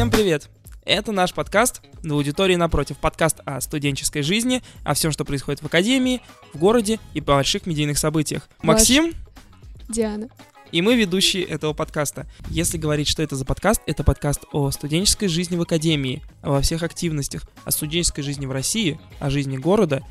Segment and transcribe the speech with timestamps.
[0.00, 0.48] Всем привет!
[0.86, 2.96] Это наш подкаст «На аудитории напротив».
[2.96, 6.22] Подкаст о студенческой жизни, о всем, что происходит в академии,
[6.54, 8.48] в городе и по больших медийных событиях.
[8.62, 9.12] Максим
[9.90, 10.30] Диана.
[10.72, 12.26] и мы ведущие этого подкаста.
[12.48, 16.82] Если говорить, что это за подкаст, это подкаст о студенческой жизни в академии, во всех
[16.82, 20.02] активностях, о студенческой жизни в России, о жизни города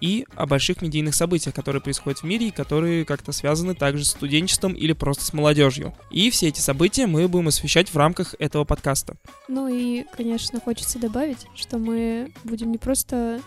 [0.00, 4.10] и о больших медийных событиях, которые происходят в мире и которые как-то связаны также с
[4.10, 5.94] студенчеством или просто с молодежью.
[6.10, 9.16] И все эти события мы будем освещать в рамках этого подкаста.
[9.48, 13.40] Ну и, конечно, хочется добавить, что мы будем не просто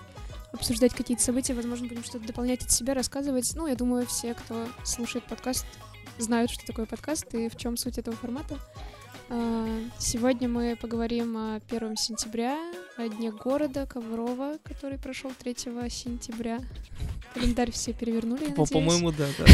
[0.53, 3.51] обсуждать какие-то события, возможно, будем что-то дополнять от себя, рассказывать.
[3.55, 5.65] Ну, я думаю, все, кто слушает подкаст,
[6.19, 8.59] знают, что такое подкаст и в чем суть этого формата.
[9.35, 12.55] А, Сегодня мы поговорим о 1 сентября,
[12.97, 15.55] о Дне города Коврова, который прошел 3
[15.89, 16.59] сентября.
[17.33, 18.53] Календарь все перевернули, я.
[18.53, 19.45] По-моему, да, да.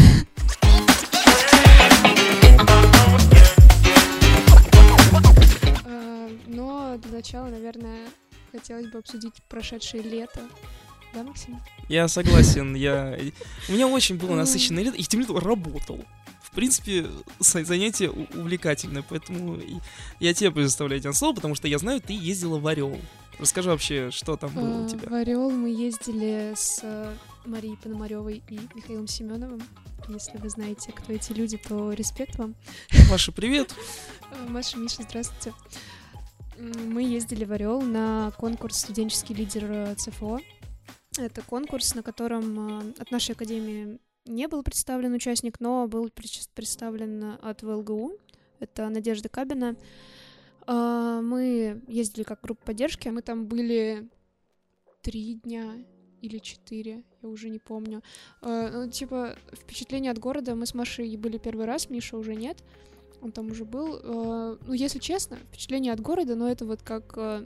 [5.86, 8.10] А, Но для начала, наверное,
[8.52, 10.42] хотелось бы обсудить прошедшее лето.
[11.14, 11.58] Да, Максим?
[11.88, 13.18] Я согласен, я...
[13.70, 16.04] У меня очень было насыщенное лето, и тем летом работал.
[16.52, 17.06] В принципе,
[17.40, 19.60] занятие увлекательное, поэтому
[20.20, 22.98] я тебе предоставляю тебе слово, потому что я знаю, ты ездила в Орел.
[23.40, 25.08] Расскажи вообще, что там было у А, тебя.
[25.08, 29.62] В Орел мы ездили с э, Марией Пономаревой и Михаилом Семеновым.
[30.10, 32.56] Если вы знаете, кто эти люди, то респект вам.
[33.10, 33.74] Маша, привет.
[34.32, 35.54] Э, Маша, Миша, здравствуйте.
[36.58, 40.40] Мы ездили в Орел на конкурс «Студенческий лидер э, ЦФО».
[41.18, 47.38] Это конкурс, на котором э, от нашей академии не был представлен участник, но был представлен
[47.42, 48.14] от ВЛГУ.
[48.60, 49.76] Это Надежда Кабина.
[50.68, 53.10] А, Мы ездили как группа поддержки.
[53.10, 54.10] Мы там были
[55.02, 55.76] три дня
[56.22, 58.04] или четыре, я уже не помню.
[58.42, 60.56] А, Ну, типа, впечатление от города.
[60.56, 62.64] Мы с Машей были первый раз, Миша уже нет.
[63.22, 64.00] Он там уже был.
[64.02, 67.46] Э, Ну, если честно, впечатление от города, но это вот как, э,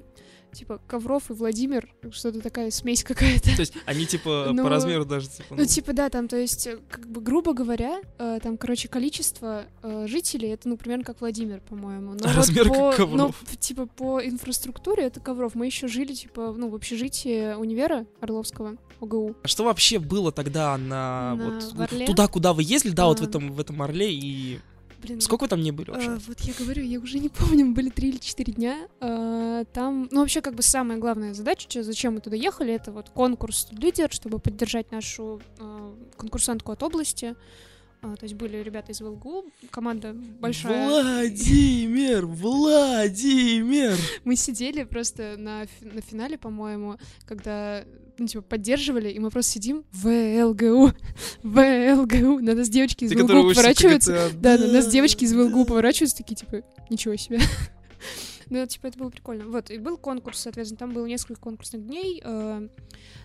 [0.54, 3.56] типа, Ковров и Владимир, что-то такая смесь какая-то.
[3.56, 5.56] То есть они типа Ну, по размеру даже типа...
[5.56, 10.06] Ну, типа, да, там, то есть, как бы, грубо говоря, э, там, короче, количество э,
[10.08, 12.12] жителей, это, ну, примерно как Владимир, по-моему.
[12.14, 13.18] Но А вот размер как по- Ковров.
[13.18, 15.56] Но, типа, по инфраструктуре это Ковров.
[15.56, 19.36] Мы еще жили, типа, ну, в общежитии универа Орловского, ОГУ.
[19.42, 23.24] А Что вообще было тогда на, На- вот туда, куда вы ездили, да, вот в
[23.24, 23.26] А.
[23.26, 24.60] этом в этом Орле и
[25.04, 26.18] Блин, сколько вы там не были вообще?
[26.28, 28.88] вот я говорю, я уже не помню, были три или четыре дня.
[29.02, 33.10] А, там, ну, вообще, как бы самая главная задача, зачем мы туда ехали, это вот
[33.10, 37.36] конкурс лидер, чтобы поддержать нашу а, конкурсантку от области.
[38.04, 40.90] А, то есть были ребята из ВЛГУ, команда большая.
[40.90, 43.96] Владимир, Владимир.
[44.26, 47.86] Мы сидели просто на, на финале, по-моему, когда,
[48.18, 50.92] ну, типа, поддерживали, и мы просто сидим ВЛГУ,
[51.44, 52.40] ВЛГУ.
[52.40, 54.32] На нас девочки из Ты, ВЛГУ поворачиваются.
[54.34, 57.40] Да, на нас девочки из ВЛГУ поворачиваются, такие, типа, ничего себе.
[58.50, 59.48] Ну, типа, это было прикольно.
[59.48, 62.22] Вот, и был конкурс, соответственно, там было несколько конкурсных дней.
[62.24, 62.68] Э,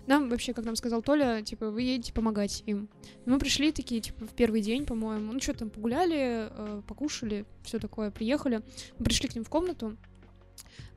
[0.07, 2.89] Нам вообще, как нам сказал Толя, типа, вы едете помогать им.
[3.25, 5.33] Мы пришли такие, типа, в первый день, по-моему.
[5.33, 8.61] Ну, что там, погуляли, э, покушали, все такое, приехали.
[8.97, 9.97] Мы пришли к ним в комнату,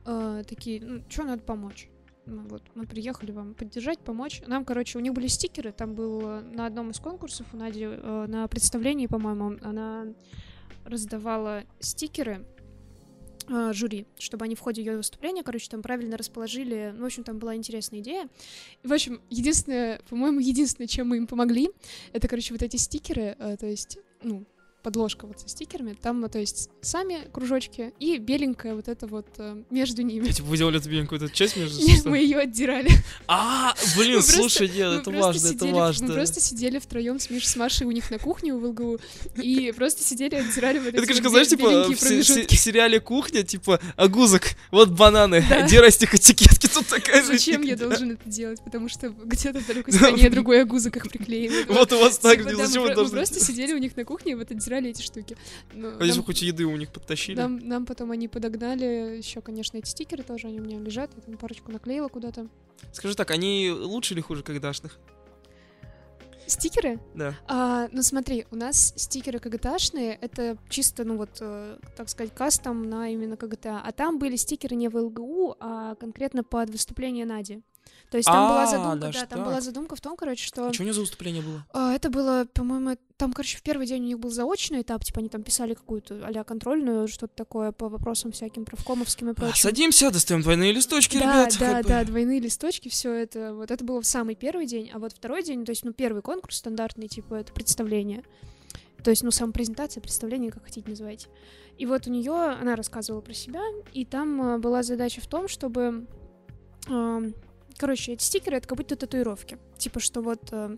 [0.05, 1.89] э, такие, ну, что надо помочь?
[2.25, 4.41] Ну, вот, мы приехали вам поддержать, помочь.
[4.47, 8.25] Нам, короче, у них были стикеры, там был на одном из конкурсов у Нади э,
[8.27, 10.05] на представлении, по-моему, она
[10.85, 12.45] раздавала стикеры
[13.71, 16.93] жюри, чтобы они в ходе ее выступления, короче, там правильно расположили.
[16.95, 18.29] Ну, в общем, там была интересная идея.
[18.83, 21.69] И, в общем, единственное, по-моему, единственное, чем мы им помогли,
[22.11, 24.45] это, короче, вот эти стикеры, э, то есть, ну,
[24.83, 29.63] подложка вот со стикерами, там, то есть, сами кружочки и беленькая вот это вот э,
[29.69, 30.29] между ними.
[30.29, 32.89] Типа вы делали тебе какую-то часть между Нет, мы ее отдирали.
[33.27, 36.07] А, блин, слушай, нет, это важно, это важно.
[36.07, 38.99] Мы просто сидели втроем с Мишей, с Машей у них на кухне у ВЛГУ
[39.41, 43.79] и просто сидели, отдирали вот Это, эти конечно, вот знаешь, типа в, сериале «Кухня», типа,
[43.95, 48.61] агузок, вот бананы, где растик этикетки, тут такая же Зачем я должен это делать?
[48.63, 49.99] Потому что где-то в далекой Да.
[49.99, 51.65] стране другой огузок их приклеен.
[51.69, 54.05] Вот у вас так, Типа, зачем вы про- мы должны просто сидели у них на
[54.05, 55.37] кухне и вот отдирали эти штуки.
[55.73, 57.37] Но А если нам, хоть еды у них подтащили?
[57.37, 61.21] нам, нам потом они подогнали еще, конечно, эти стикеры тоже, они у меня лежат, я
[61.21, 62.47] там парочку наклеила куда-то.
[62.91, 64.99] Скажи так, они лучше или хуже КГДшных?
[66.45, 66.99] Стикеры?
[67.15, 67.35] Да.
[67.47, 72.89] А, ну смотри, у нас стикеры КГТшные, это чисто, ну вот, э, так сказать, кастом
[72.89, 73.67] на именно КГТ.
[73.67, 77.61] А там были стикеры не в ЛГУ, а конкретно под выступление Нади.
[78.13, 80.67] То есть там была А, задумка, да, там была задумка в том, короче, что...
[80.67, 81.65] А что у них за выступление было?
[81.73, 85.19] А, Это было, по-моему, там, короче, в первый день у них был заочный этап, типа
[85.19, 89.55] они там писали какую-то а контрольную, что-то такое по вопросам всяким правкомовским и А, прочим.
[89.55, 91.57] Садимся, достаем двойные листочки, да, ребят.
[91.59, 91.89] да, бы.
[91.89, 93.55] да, двойные листочки, все это.
[93.55, 96.21] Вот это было в самый первый день, а вот второй день, то есть, ну, первый
[96.21, 98.23] конкурс стандартный, типа, это представление.
[99.03, 101.29] То есть, ну, самопрезентация, представление, как хотите называйте.
[101.79, 105.47] И вот у нее, она рассказывала про себя, и там э, была задача в том,
[105.47, 106.05] чтобы...
[106.87, 107.31] э,
[107.77, 109.57] короче, эти стикеры— это как будто татуировки.
[109.77, 110.41] Типа, что вот...
[110.51, 110.77] э,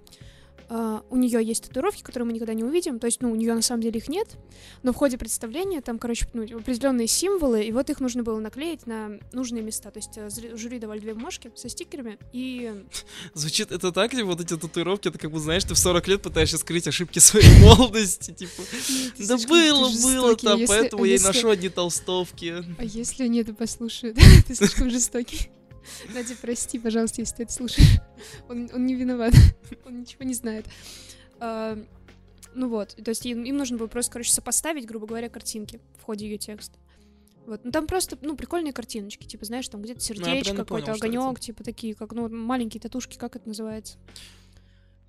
[0.68, 2.98] Uh, у нее есть татуировки, которые мы никогда не увидим.
[2.98, 4.30] То есть, ну, у нее на самом деле их нет.
[4.82, 8.88] Но в ходе представления там, короче, ну, определенные символы, и вот их нужно было наклеить
[8.88, 9.92] на нужные места.
[9.92, 10.28] То есть, э,
[10.58, 12.84] жюри давали две бумажки со стикерами, и
[13.36, 16.22] Звучит это так, ли вот эти татуировки, это как бы, знаешь, ты в 40 лет
[16.24, 18.64] пытаешься скрыть ошибки своей молодости, типа.
[19.20, 22.66] Да было, было там, поэтому я и ношу одни толстовки.
[22.80, 24.18] А если они это послушают?
[24.48, 25.52] Ты слишком жестокий.
[26.14, 28.00] Надя, прости, пожалуйста, если ты это слушаешь.
[28.50, 29.34] Он, он не виноват.
[29.86, 30.66] Он ничего не знает.
[31.40, 31.78] А,
[32.54, 36.04] ну вот, то есть им, им нужно было просто, короче, сопоставить, грубо говоря, картинки в
[36.04, 36.78] ходе ее текста.
[37.46, 37.64] Вот.
[37.64, 41.64] Ну там просто, ну, прикольные картиночки, типа, знаешь, там где-то сердечко, примерно какой-то огонек, типа
[41.64, 43.98] такие, как, ну, маленькие татушки, как это называется.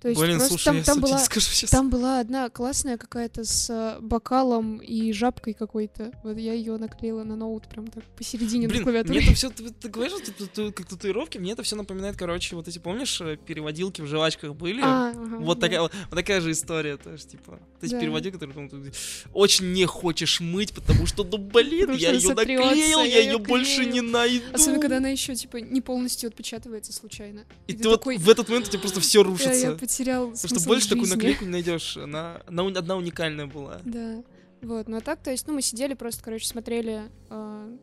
[0.01, 1.69] То есть Блин, просто слушай, там, я там была, скажу сейчас.
[1.71, 6.11] там была одна классная какая-то с э, бокалом и жабкой какой-то.
[6.23, 9.19] Вот я ее наклеила на ноут прям так посередине Блин, на клавиатуре.
[9.19, 12.15] мне это все, ты, ты говоришь, что тату- тату- как татуировки, мне это все напоминает,
[12.15, 14.81] короче, вот эти, помнишь, э, переводилки в жвачках были?
[14.83, 15.65] А, ага, Вот да.
[15.67, 17.59] такая, вот такая же история тоже, типа.
[17.81, 17.99] Эти Да.
[17.99, 18.91] переводилки, которые ну, ты
[19.33, 24.01] очень не хочешь мыть, потому что, ну блин, я ее наклеил, я ее больше не
[24.01, 24.45] найду.
[24.53, 27.45] Особенно, когда она еще типа не полностью отпечатывается случайно.
[27.65, 29.77] И ты ты вот в этот момент у тебя просто все «Я- рушится.
[29.87, 31.15] Потерял Потому что больше такую жизни».
[31.15, 31.97] наклейку не найдешь.
[31.97, 33.79] Она, она, одна уникальная была.
[33.85, 34.23] Да.
[34.61, 37.77] Вот, ну а так, то есть, ну, мы сидели просто, короче, смотрели э,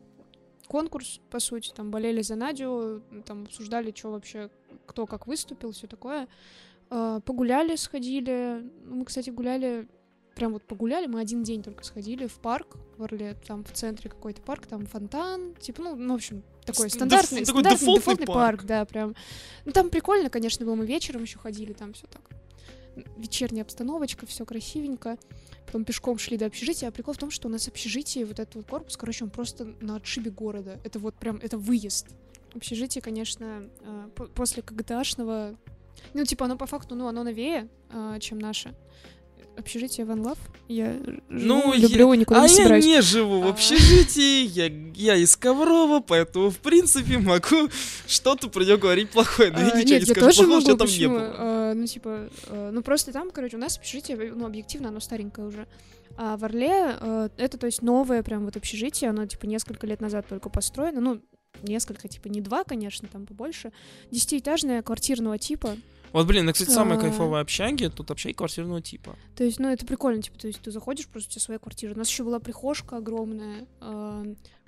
[0.67, 4.49] конкурс, по сути, там, болели за Надю, там, обсуждали, что вообще,
[4.85, 6.27] кто как выступил, все такое.
[6.89, 8.69] Э, погуляли, сходили.
[8.85, 9.87] Мы, кстати, гуляли,
[10.35, 14.09] прям вот погуляли, мы один день только сходили в парк в Орле, там в центре
[14.09, 18.01] какой-то парк, там фонтан, типа, ну, ну, в общем, такой стандартный, деф- такой стандартный дефолтный
[18.01, 18.57] дефолтный парк.
[18.57, 19.15] парк, да, прям.
[19.65, 22.21] Ну, там прикольно, конечно, было, мы вечером еще ходили, там все так
[23.17, 25.17] вечерняя обстановочка, все красивенько.
[25.65, 26.89] Потом пешком шли до общежития.
[26.89, 29.65] А прикол в том, что у нас общежитие, вот этот вот корпус, короче, он просто
[29.81, 30.79] на отшибе города.
[30.83, 32.07] Это вот прям, это выезд.
[32.53, 35.57] Общежитие, конечно, э, по- после КГТАшного...
[36.13, 38.73] Ну, типа, оно по факту, ну, оно новее, э, чем наше.
[39.57, 40.37] Общежитие Ван Лав.
[40.67, 42.85] Я живу, Ну, я- люблю, никуда а не я собираюсь.
[42.85, 43.49] не живу в А.
[43.51, 44.65] общежитии, я,
[44.95, 47.69] я из Коврова, поэтому, в принципе, могу
[48.05, 50.53] что-то про нее говорить плохое, но я А, ничего нет, не я скажу тоже плохого,
[50.55, 51.13] могу, что там не почему?
[51.15, 51.33] было.
[51.37, 55.47] А, ну, типа, а, ну, просто там, короче, у нас общежитие, ну, объективно, оно старенькое
[55.47, 55.67] уже.
[56.17, 60.01] А в Орле а, это, то есть, новое прям вот общежитие, оно, типа, несколько лет
[60.01, 61.21] назад только построено, ну,
[61.63, 63.71] несколько, типа, не два, конечно, там побольше.
[64.11, 65.77] Десятиэтажное, квартирного типа.
[66.15, 67.01] Вот, блин, это, кстати, самые А.
[67.01, 69.17] кайфовые общаги, тут общаги квартирного типа.
[69.35, 71.93] То есть, ну, это прикольно, типа, то есть ты заходишь, просто у тебя своя квартира.
[71.93, 73.67] У нас еще была прихожка огромная,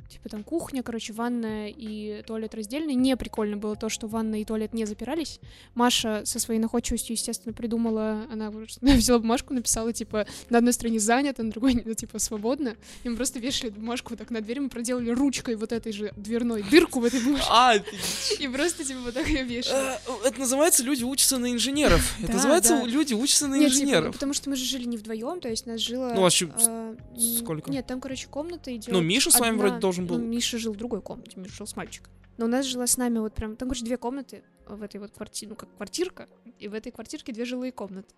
[0.10, 2.96] типа там кухня, короче, ванная и туалет раздельный.
[2.96, 5.40] Не прикольно было то, что ванна и туалет не запирались.
[5.74, 8.52] Маша со своей находчивостью, естественно, придумала, она
[8.82, 12.76] взяла бумажку, написала, типа, на одной стороне занято, на другой, ну, типа, свободно.
[13.04, 16.14] И мы просто вешали бумажку вот так на дверь, мы проделали ручкой вот этой же
[16.16, 17.48] дверной дырку в этой бумажке.
[17.50, 17.76] А,
[18.40, 19.96] И просто, типа, вот так ее вешали.
[19.96, 22.16] э, это называется люди учатся на инженеров.
[22.24, 24.14] Это называется люди учатся на типа, инженеров.
[24.14, 26.14] потому что мы же жили не вдвоем, то есть нас жило...
[26.14, 27.72] Ну, ещё а, м, сколько?
[27.72, 28.90] Нет, там, короче, комната идет.
[28.90, 30.18] Ну, Миша с вами вроде должен был.
[30.18, 32.12] Ну, Миша жил в другой комнате, Миша жил с мальчиком.
[32.38, 33.56] Но у нас жила с нами вот прям...
[33.56, 36.28] Там, короче, две комнаты в этой вот квартире, ну, как квартирка,
[36.60, 38.14] и в этой квартирке две жилые комнаты.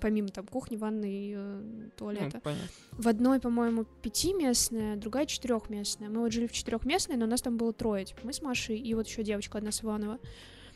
[0.00, 2.40] Помимо там кухни, ванны и э, Ну, туалета.
[2.42, 2.68] понятно.
[2.92, 6.08] В одной, по-моему, пятиместная, другая четырехместная.
[6.08, 8.04] Мы вот жили в четырехместной, но у нас там было трое.
[8.04, 10.18] Типа, мы с Машей и вот еще девочка одна с Иванова.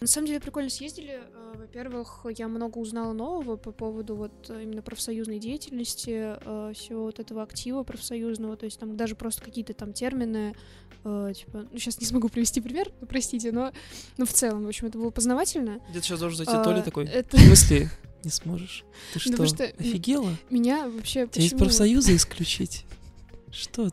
[0.01, 1.21] На самом деле прикольно съездили.
[1.21, 7.05] Э, Во-первых, я много узнала нового по поводу вот э, именно профсоюзной деятельности, э, всего
[7.05, 8.57] вот этого актива профсоюзного.
[8.57, 10.55] То есть там даже просто какие-то там термины,
[11.05, 13.73] типа, ну сейчас не смогу привести пример, ну, простите, но,
[14.17, 15.81] но в целом, в общем, это было познавательно.
[15.91, 17.07] Где-то сейчас должен зайти А, Толя такой.
[17.07, 17.91] Это В смысле?
[18.25, 18.85] Не сможешь?
[19.13, 20.31] Ты что, потому что офигела?
[20.51, 21.59] меня вообще Тебя из почему...
[21.61, 22.85] профсоюза исключить?
[23.53, 23.91] Что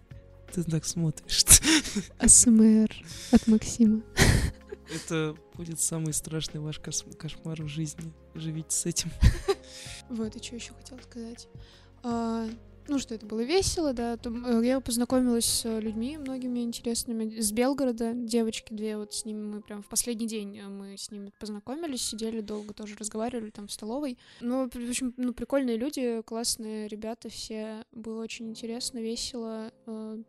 [0.52, 1.46] ты так смотришь?
[2.20, 2.90] АСМР
[3.32, 4.02] от Максима.
[4.94, 8.14] Это будет самый страшный ваш кошмар в жизни.
[8.34, 9.12] Живите с этим.
[10.08, 11.48] Вот, и что еще хотела сказать?
[12.88, 14.16] Ну, что это было весело, да.
[14.18, 17.40] Там, э, я познакомилась с э, людьми многими интересными.
[17.40, 21.10] С Белгорода девочки две, вот с ними мы прям в последний день э, мы с
[21.10, 24.20] ними познакомились, сидели долго тоже разговаривали там в столовой.
[24.40, 27.84] Ну, в общем, ну, прикольные люди, классные ребята все.
[27.92, 29.72] Было очень интересно, весело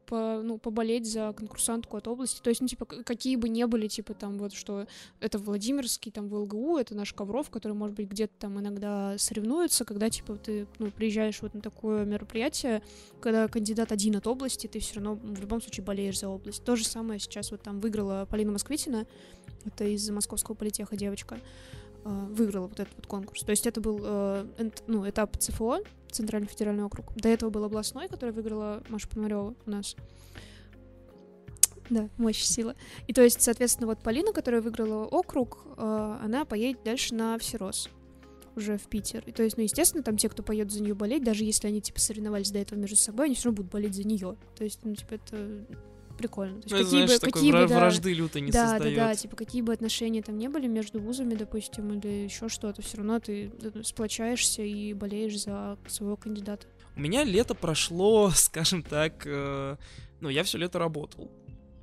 [0.06, 2.40] по, ну, поболеть за конкурсантку от области.
[2.40, 4.86] То есть, ну, типа, какие бы ни были, типа, там, вот, что
[5.20, 9.84] это Владимирский, там, в ЛГУ, это наш Ковров, который, может быть, где-то там иногда соревнуется,
[9.84, 12.45] когда, типа, ты, ну, приезжаешь вот на такое мероприятие,
[13.20, 16.64] когда кандидат один от области, ты все равно в любом случае болеешь за область.
[16.64, 19.06] То же самое сейчас вот там выиграла Полина Москвитина,
[19.64, 21.38] это из московского политеха девочка.
[22.04, 23.42] э, выиграла вот этот вот конкурс.
[23.42, 24.46] То есть это был э,
[24.86, 27.12] ну, этап ЦФО, Центральный федеральный округ.
[27.16, 29.96] До этого был областной, который выиграла Маша Пономарева у нас.
[31.90, 32.74] Да, мощь, сила.
[33.06, 37.90] И то есть, соответственно, вот Полина, которая выиграла округ, э, она поедет дальше на Всерос
[38.56, 39.22] уже в Питер.
[39.26, 41.80] И то есть, ну, естественно, там те, кто поедет за нее болеть, даже если они,
[41.80, 44.36] типа, соревновались до этого между собой, они все равно будут болеть за нее.
[44.56, 45.64] То есть, ну, типа, это
[46.18, 46.62] прикольно.
[46.62, 48.70] То есть, Ну, какие знаешь, бы, такой какие бы, вра- да, вражды лютой не да,
[48.70, 48.96] создает.
[48.96, 52.80] да, да, типа какие бы отношения там не были между вузами, допустим, или еще что-то,
[52.80, 56.66] все равно ты э, сплочаешься и болеешь за своего кандидата.
[56.96, 59.76] У меня лето прошло, скажем так, э,
[60.20, 61.30] ну, я все лето работал.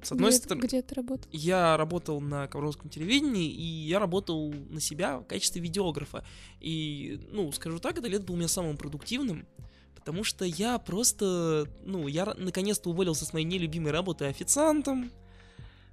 [0.03, 1.29] С одной где, стороны, где ты работал?
[1.31, 6.25] я работал на Ковровском телевидении, и я работал на себя в качестве видеографа.
[6.59, 9.47] И, ну, скажу так, это лето был у меня самым продуктивным,
[9.95, 15.11] потому что я просто, ну, я наконец-то уволился с моей нелюбимой работы официантом.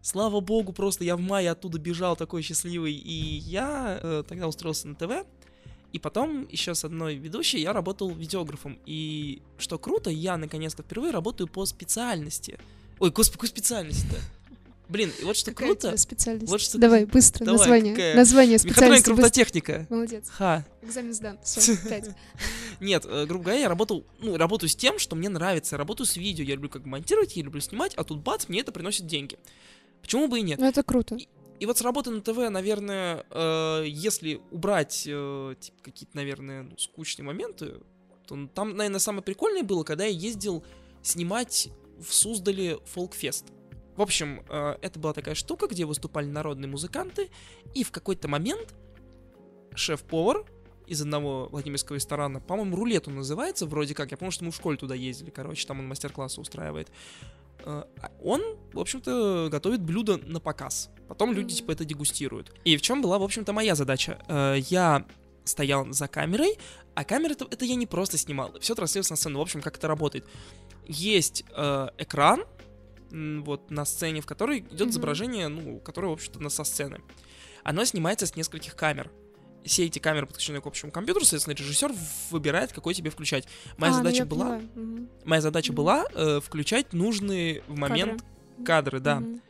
[0.02, 4.88] Слава богу, просто я в мае оттуда бежал такой счастливый, и я э, тогда устроился
[4.88, 5.26] на ТВ.
[5.92, 8.78] И потом еще с одной ведущей я работал видеографом.
[8.86, 12.58] И что круто, я наконец-то впервые работаю по специальности.
[13.00, 14.16] Ой, господи, какой специальности-то?
[14.88, 15.96] Блин, и вот что Какая круто.
[15.96, 16.50] специальность?
[16.50, 17.94] Вот что- Давай, быстро, Давай, название.
[17.94, 18.16] какая?
[18.16, 19.08] Название специальности.
[19.08, 19.86] робототехника.
[19.88, 20.28] Молодец.
[20.30, 20.66] Ха.
[20.82, 21.38] Экзамен сдан.
[21.44, 21.76] Все.
[22.80, 25.74] Нет, э, грубо говоря, я работал, ну, работаю с тем, что мне нравится.
[25.76, 28.60] Я работаю с видео, я люблю как монтировать, я люблю снимать, а тут бац, мне
[28.60, 29.38] это приносит деньги.
[30.02, 30.58] Почему бы и нет?
[30.58, 31.16] Ну, это круто.
[31.60, 36.76] И вот с работы на ТВ, наверное, э, если убрать э, типа, какие-то, наверное, ну,
[36.78, 37.74] скучные моменты,
[38.26, 40.64] то там, наверное, самое прикольное было, когда я ездил
[41.02, 41.68] снимать
[42.00, 43.46] в Суздале фолкфест.
[43.96, 47.28] В общем, э, это была такая штука, где выступали народные музыканты,
[47.74, 48.74] и в какой-то момент
[49.74, 50.44] шеф-повар
[50.86, 54.56] из одного Владимирского ресторана, по-моему, рулет он называется, вроде как, я помню, что мы в
[54.56, 56.90] школе туда ездили, короче, там он мастер-классы устраивает.
[57.64, 58.42] Э, а Он,
[58.72, 60.90] в общем-то, готовит блюдо на показ.
[61.08, 62.54] Потом люди, типа, это дегустируют.
[62.64, 64.18] И в чем была, в общем-то, моя задача?
[64.28, 65.06] Э, Я
[65.44, 66.58] стоял за камерой,
[66.94, 69.38] а камера это, это я не просто снимал, все транслировалось на сцену.
[69.38, 70.26] В общем, как это работает?
[70.90, 72.44] Есть э, экран,
[73.12, 74.90] вот на сцене, в которой идет Мгм.
[74.90, 77.00] изображение, ну, которое, в общем-то, на со сцены.
[77.62, 79.10] Оно снимается с нескольких камер.
[79.64, 81.92] Все эти камеры подключены к общему компьютеру, соответственно, режиссер
[82.30, 83.46] выбирает, какой тебе включать.
[83.76, 84.60] Моя А, ну задача я была.
[84.74, 85.08] Мгм.
[85.24, 85.76] моя задача Мгм.
[85.76, 88.64] была э, включать нужные в момент Кадры.
[88.64, 89.20] кадры, да.
[89.20, 89.40] Мгм.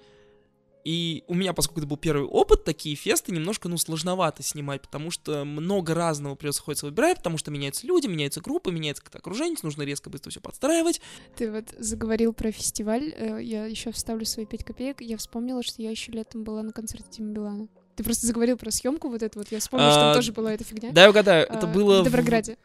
[0.91, 5.13] И у меня, поскольку это был первый опыт, такие фесты немножко, ну, сложновато снимать, потому
[5.13, 9.83] что много разного приходится выбирать, потому что меняются люди, меняются группы, меняется как-то окружение, нужно
[9.83, 11.01] резко быстро все подстраивать.
[11.37, 13.15] Ты вот заговорил про фестиваль.
[13.17, 15.01] э, Я еще вставлю свои пять копеек.
[15.01, 17.69] Я вспомнила, что я еще летом была на концерте Тима Билана.
[17.95, 19.53] Ты просто заговорил про съемку вот эту вот.
[19.53, 20.91] Я вспомнила, что А, там тоже была эта фигня.
[20.91, 22.01] Да, я угадаю, это А, было...
[22.01, 22.57] В Доброграде.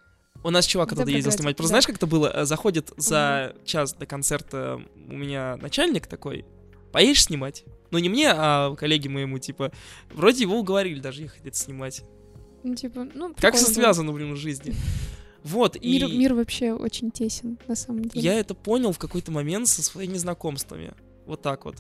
[0.44, 1.58] У нас чувак оттуда ездил снимать.
[1.58, 1.74] Просто да.
[1.82, 2.32] знаешь, как это было?
[2.34, 6.46] Э, Заходит за час до концерта у меня начальник такой,
[6.96, 7.66] поедешь снимать?
[7.92, 9.74] Ну, не мне, а коллеге моему, типа,
[10.14, 12.04] вроде его уговорили даже ехать это снимать.
[12.64, 14.74] Ну, типа, ну, Как все связано, блин, в жизни.
[15.44, 16.00] Вот, и...
[16.00, 18.24] Мир, мир вообще очень тесен, на самом деле.
[18.24, 20.94] Я это понял в какой-то момент со своими знакомствами.
[21.26, 21.76] Вот так вот.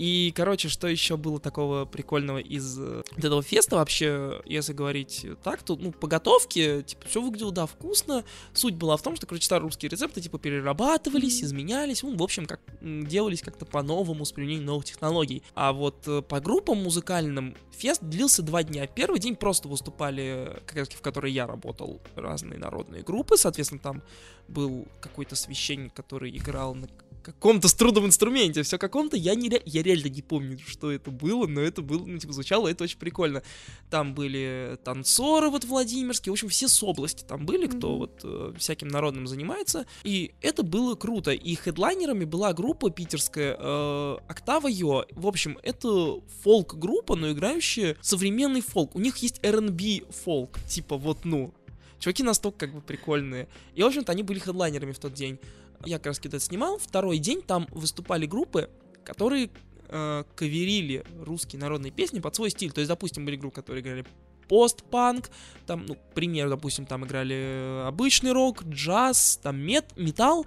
[0.00, 5.26] И, короче, что еще было такого прикольного из э, вот этого феста вообще, если говорить
[5.44, 8.24] так, то, ну, по готовке, типа, все выглядело, да, вкусно.
[8.54, 12.46] Суть была в том, что, короче, старые русские рецепты, типа, перерабатывались, изменялись, ну, в общем,
[12.46, 15.42] как делались как-то по-новому с применением новых технологий.
[15.54, 18.86] А вот э, по группам музыкальным фест длился два дня.
[18.86, 24.02] Первый день просто выступали, как раз в которой я работал, разные народные группы, соответственно, там
[24.48, 26.88] был какой-то священник, который играл на
[27.20, 31.60] каком-то струнном инструменте, все каком-то, я, не, я реально не помню, что это было, но
[31.60, 33.42] это было, ну, типа, звучало, это очень прикольно.
[33.90, 37.98] Там были танцоры вот Владимирские, в общем, все с области там были, кто Мгм.
[37.98, 44.16] вот э, всяким народным занимается, и это было круто, и хедлайнерами была группа питерская э,
[44.28, 50.58] Октава Йо, в общем, это фолк-группа, но играющая современный фолк, у них есть R&B фолк,
[50.68, 51.52] типа вот, ну,
[52.00, 53.46] Чуваки настолько как бы прикольные.
[53.74, 55.38] И, в общем-то, они были хедлайнерами в тот день.
[55.84, 56.78] Я как раз это снимал.
[56.78, 58.70] Второй день там выступали группы,
[59.04, 59.50] которые
[59.88, 62.72] э, каверили русские народные песни под свой стиль.
[62.72, 64.04] То есть, допустим, были группы, которые играли
[64.48, 65.30] постпанк,
[65.66, 70.44] там, ну, к примеру, допустим, там играли э, обычный рок, джаз, там мет, металл.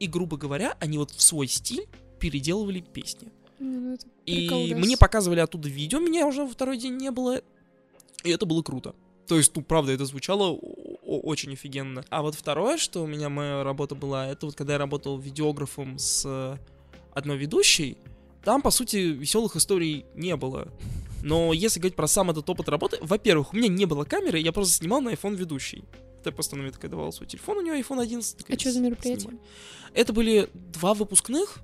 [0.00, 1.86] И, грубо говоря, они вот в свой стиль
[2.18, 3.32] переделывали песни.
[3.60, 3.96] Ну,
[4.26, 7.40] И мне показывали оттуда видео, меня уже второй день не было.
[8.24, 8.94] И это было круто.
[9.26, 10.58] То есть, ну, правда, это звучало
[11.16, 12.04] очень офигенно.
[12.10, 15.98] А вот второе, что у меня моя работа была, это вот когда я работал видеографом
[15.98, 16.56] с э,
[17.12, 17.96] одной ведущей,
[18.44, 20.68] там, по сути, веселых историй не было.
[21.22, 24.52] Но если говорить про сам этот опыт работы, во-первых, у меня не было камеры, я
[24.52, 25.84] просто снимал на iPhone ведущий.
[26.24, 28.44] Я просто на мне такая давала свой телефон, у нее iPhone 11.
[28.48, 29.38] А что за мероприятие?
[29.94, 31.58] Это были два выпускных,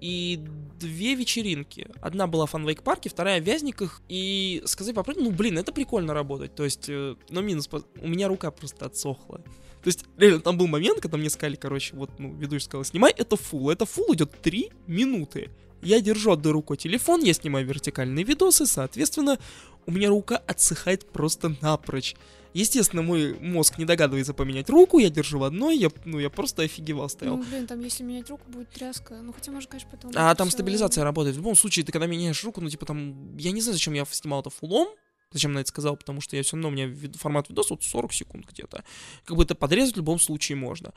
[0.00, 0.40] и
[0.78, 1.88] две вечеринки.
[2.00, 4.00] Одна была в Фанвейк парке, вторая в Вязниках.
[4.08, 6.54] И сказать по ну блин, это прикольно работать.
[6.54, 7.68] То есть, э, но минус,
[8.00, 9.38] у меня рука просто отсохла.
[9.82, 13.12] То есть, реально, там был момент, когда мне сказали, короче, вот, ну, ведущий сказал, снимай
[13.16, 13.70] это фул.
[13.70, 15.50] Это фул идет 3 минуты.
[15.82, 19.38] Я держу одной рукой телефон, я снимаю вертикальные видосы, соответственно,
[19.86, 22.16] у меня рука отсыхает просто напрочь.
[22.54, 26.62] Естественно, мой мозг не догадывается поменять руку, я держу в одной, я, ну, я просто
[26.62, 27.36] офигевал стоял.
[27.36, 29.20] Ну, блин, там если менять руку, будет тряска.
[29.20, 30.12] Ну, хотя, может, конечно, потом...
[30.14, 31.36] А там стабилизация работает.
[31.36, 34.04] В любом случае, ты когда меняешь руку, ну, типа там, я не знаю, зачем я
[34.06, 34.88] снимал это фулом,
[35.30, 37.84] зачем я это сказал, потому что я все равно, у меня вид- формат видоса вот
[37.84, 38.82] 40 секунд где-то.
[39.24, 40.94] Как бы это подрезать в любом случае можно.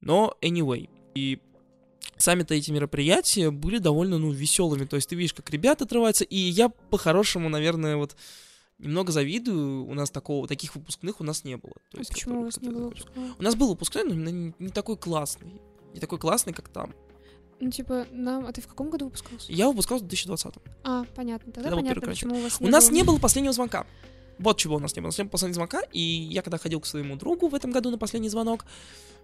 [0.00, 1.40] Но, anyway, и
[2.16, 4.84] сами-то эти мероприятия были довольно, ну, веселыми.
[4.84, 8.16] То есть ты видишь, как ребята отрываются, и я по-хорошему, наверное, вот
[8.82, 9.86] немного завидую.
[9.86, 11.72] У нас такого, таких выпускных у нас не было.
[11.90, 12.92] То А есть, почему у вас не было?
[13.38, 15.60] У нас был выпускной, но не, не такой классный.
[15.94, 16.94] Не такой классный, как там.
[17.60, 18.46] Ну, типа, нам...
[18.46, 19.52] А ты в каком году выпускался?
[19.52, 20.54] Я выпускался в 2020.
[20.82, 21.52] А, понятно.
[21.52, 22.94] Тогда Когда был понятно, почему у вас У не нас было.
[22.94, 23.86] не было последнего звонка.
[24.38, 25.08] Вот чего у нас не было.
[25.08, 27.90] У нас не было звонка, и я когда ходил к своему другу в этом году
[27.90, 28.64] на последний звонок,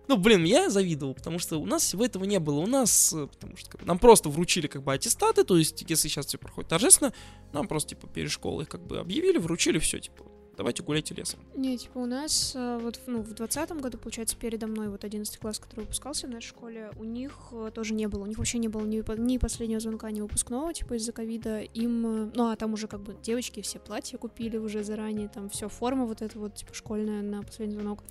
[0.08, 2.60] ну, блин, я завидовал, потому что у нас всего этого не было.
[2.60, 6.08] У нас, э, потому что как нам просто вручили как бы аттестаты, то есть, если
[6.08, 7.12] сейчас все проходит торжественно,
[7.52, 10.24] нам просто, типа, перед школой как бы объявили, вручили, все, типа,
[10.58, 11.40] давайте гуляйте лесом.
[11.54, 15.38] Не, типа у нас э, вот ну, в двадцатом году, получается, передо мной вот 11
[15.38, 18.24] класс, который выпускался в нашей школе, у них э, тоже не было.
[18.24, 21.60] У них вообще не было ни, ни последнего звонка, ни выпускного, типа из-за ковида.
[21.60, 25.48] Им, э, ну а там уже как бы девочки все платья купили уже заранее, там
[25.48, 28.02] все форма вот эта вот типа школьная на последний звонок.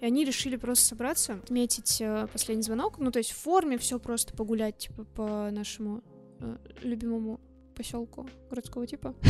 [0.00, 2.00] И они решили просто собраться, отметить
[2.32, 6.02] последний звонок, ну то есть в форме все просто погулять типа по нашему
[6.82, 7.40] любимому
[7.76, 9.14] поселку городского типа.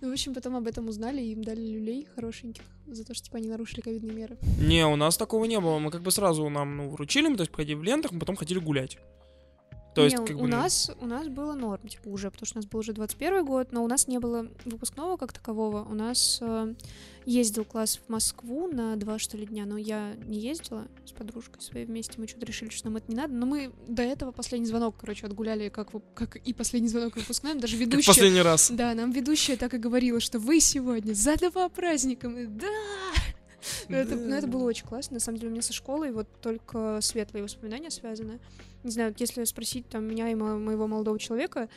[0.00, 3.26] Ну, в общем, потом об этом узнали, и им дали люлей хорошеньких за то, что,
[3.26, 4.36] типа, они нарушили ковидные меры.
[4.60, 5.78] Не, у нас такого не было.
[5.78, 8.36] Мы как бы сразу нам ну, вручили, мы, то есть, походили в лентах, мы потом
[8.36, 8.98] ходили гулять.
[9.98, 10.48] То есть, Не, как у бы...
[10.48, 13.72] нас, у нас было норм, типа, уже, потому что у нас был уже 21 год,
[13.72, 15.82] но у нас не было выпускного как такового.
[15.82, 16.74] У нас э,
[17.26, 21.60] ездил класс в Москву на два, что ли, дня, но я не ездила с подружкой
[21.60, 24.68] своей вместе, мы что-то решили, что нам это не надо, но мы до этого последний
[24.68, 28.06] звонок, короче, отгуляли, как, как и последний звонок выпускной, даже Как ведущая...
[28.06, 28.70] последний раз.
[28.70, 32.28] Да, нам ведущая так и говорила, что вы сегодня за два праздника.
[32.28, 32.66] Мы, да!
[33.88, 35.14] Ну, это, ну, это было очень классно.
[35.14, 38.40] На самом деле, у меня со школой вот только светлые воспоминания связаны.
[38.84, 41.68] Не знаю, вот если спросить там меня и мо- моего молодого человека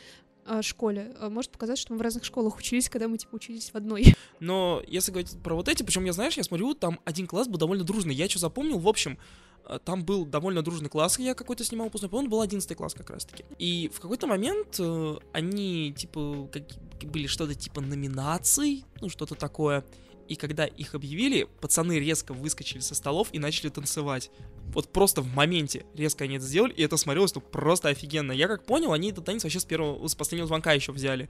[0.44, 3.70] о школе, э, может показаться, что мы в разных школах учились, когда мы, типа, учились
[3.70, 4.14] в одной.
[4.40, 7.58] Но если говорить про вот эти, причем я, знаешь, я смотрю, там один класс был
[7.58, 8.14] довольно дружный.
[8.14, 9.18] Я что запомнил, в общем,
[9.66, 13.10] э, там был довольно дружный класс, я какой-то снимал выпускной, по-моему, был 11 класс как
[13.10, 13.44] раз-таки.
[13.58, 16.64] И в какой-то момент э, они, типа, как,
[17.08, 19.84] были что-то типа номинаций, ну, что-то такое.
[20.28, 24.30] И когда их объявили, пацаны резко выскочили со столов и начали танцевать.
[24.72, 28.32] Вот просто в моменте резко они это сделали, и это смотрелось, ну, просто офигенно.
[28.32, 31.28] Я как понял, они этот танец вообще с первого, с последнего звонка еще взяли.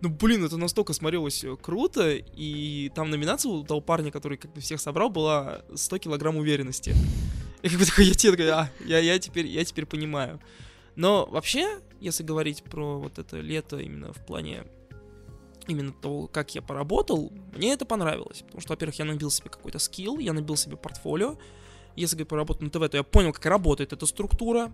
[0.00, 4.52] Ну, блин, это настолько смотрелось э, круто, и там номинация у того парня, который как
[4.52, 6.94] бы всех собрал, была 100 килограмм уверенности.
[7.62, 10.40] И как бы такой, я тебе такой, а, я, я, теперь, я теперь понимаю.
[10.96, 14.64] Но вообще, если говорить про вот это лето именно в плане
[15.68, 18.42] именно того, как я поработал, мне это понравилось.
[18.42, 21.36] Потому что, во-первых, я набил себе какой-то скилл, я набил себе портфолио.
[21.96, 24.72] Если говорить про работу на ТВ, то я понял, как работает эта структура,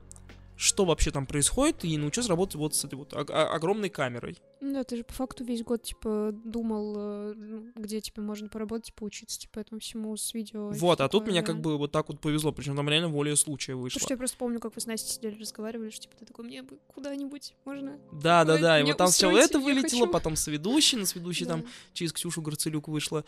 [0.59, 4.37] что вообще там происходит, и научился работать вот с этой вот огромной камерой.
[4.61, 7.35] Ну да, ты же по факту весь год, типа, думал, э,
[7.77, 10.71] где, типа, можно поработать, поучиться, типа, этому всему с видео.
[10.71, 13.75] вот, а тут меня как бы вот так вот повезло, причем там реально волей случая
[13.75, 14.01] Потому вышло.
[14.01, 16.64] что я просто помню, как вы с Настей сидели, разговаривали, что, типа, ты такой, мне
[16.64, 18.01] бы куда-нибудь можно?
[18.11, 21.44] Да, да, да, и вот там устройте, это вылетело, потом с ведущей, на с ведущей
[21.44, 23.25] там через Ксюшу Гарцелюк вышло.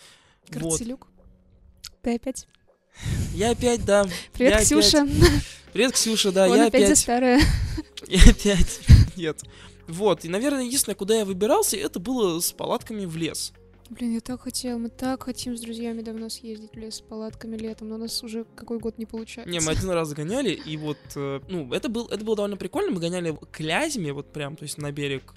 [0.48, 0.62] Вот.
[0.62, 1.06] Гарцелюк.
[2.02, 2.48] Ты опять?
[3.34, 4.06] Я опять, да.
[4.32, 5.08] Привет, я опять- Ксюша.
[5.72, 6.98] Привет, Ксюша, да, Он я опять опять.
[6.98, 7.40] старое.
[8.08, 8.80] Я опять.
[9.16, 9.40] Нет.
[9.86, 13.52] Вот, и, наверное, единственное, куда я выбирался, это было с палатками в лес.
[13.88, 17.56] Блин, я так хотела, мы так хотим с друзьями давно съездить в лес с палатками
[17.56, 19.50] летом, но у нас уже какой год не получается.
[19.50, 22.92] Не, мы один раз гоняли, и вот, э, ну, это, был, это было довольно прикольно.
[22.92, 25.34] Мы гоняли клязьми, вот прям, то есть на берег.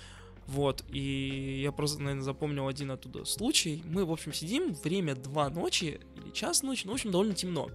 [0.48, 3.82] Вот, и я просто, наверное, запомнил один оттуда случай.
[3.86, 7.70] Мы, в общем, сидим, время 2 ночи или час ночи, ну, в общем, довольно темно.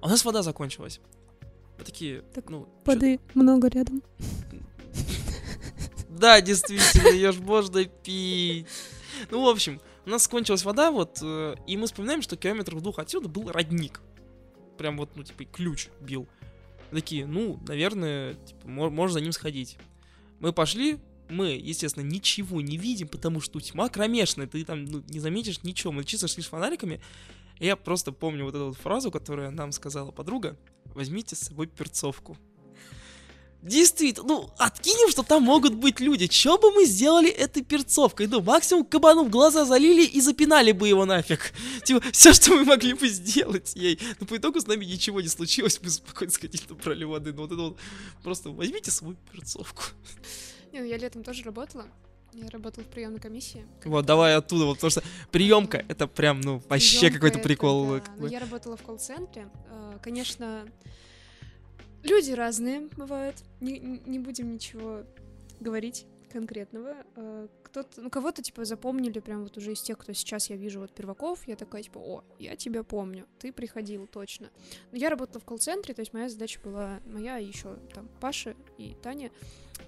[0.00, 1.00] А у нас вода закончилась.
[1.78, 2.62] Мы такие, Так ну...
[2.64, 4.02] чё- Воды много рядом.
[6.08, 8.66] Да, действительно, ее ж можно пить.
[9.30, 12.98] Ну, в общем, у нас кончилась вода, вот, э, и мы вспоминаем, что километров двух
[12.98, 14.00] отсюда был родник.
[14.78, 16.26] Прям вот, ну, типа, ключ бил.
[16.90, 19.78] Такие, ну, наверное, типа, мо- можно за ним сходить.
[20.40, 20.98] Мы пошли,
[21.32, 25.92] мы, естественно, ничего не видим, потому что тьма кромешная, ты там ну, не заметишь ничего.
[25.92, 27.00] Мы чисто шли фонариками.
[27.58, 30.56] Я просто помню вот эту вот фразу, которую нам сказала подруга.
[30.94, 32.36] Возьмите с собой перцовку.
[33.62, 36.28] Действительно, ну, откинем, что там могут быть люди.
[36.28, 38.26] Что бы мы сделали этой перцовкой?
[38.26, 41.52] Ну, максимум кабану в глаза залили и запинали бы его нафиг.
[41.84, 44.00] Типа, все, что мы могли бы сделать ей.
[44.18, 47.32] Но по итогу с нами ничего не случилось, мы спокойно сходили пролили воды.
[47.32, 47.78] Ну, вот это вот,
[48.24, 49.84] просто возьмите свою перцовку.
[50.72, 51.86] Не, ну я летом тоже работала.
[52.32, 53.66] Я работала в приемной комиссии.
[53.84, 57.86] Вот, давай оттуда, вот, потому что приемка это прям, ну, вообще какой-то это, прикол.
[57.86, 58.00] да.
[58.00, 59.50] как Ну, я работала в колл-центре.
[59.68, 60.66] Э, Конечно,
[62.02, 63.36] люди разные бывают.
[63.60, 65.02] Не, не будем ничего
[65.60, 66.94] говорить конкретного.
[67.16, 70.80] Э, Кто-то, ну, кого-то, типа, запомнили прям вот уже из тех, кто сейчас я вижу,
[70.80, 74.48] вот, перваков, я такая, типа, о, я тебя помню, ты приходил, точно.
[74.90, 78.54] Но я работала в колл-центре, то есть моя задача была, моя и еще там Паша
[78.78, 79.30] и Таня,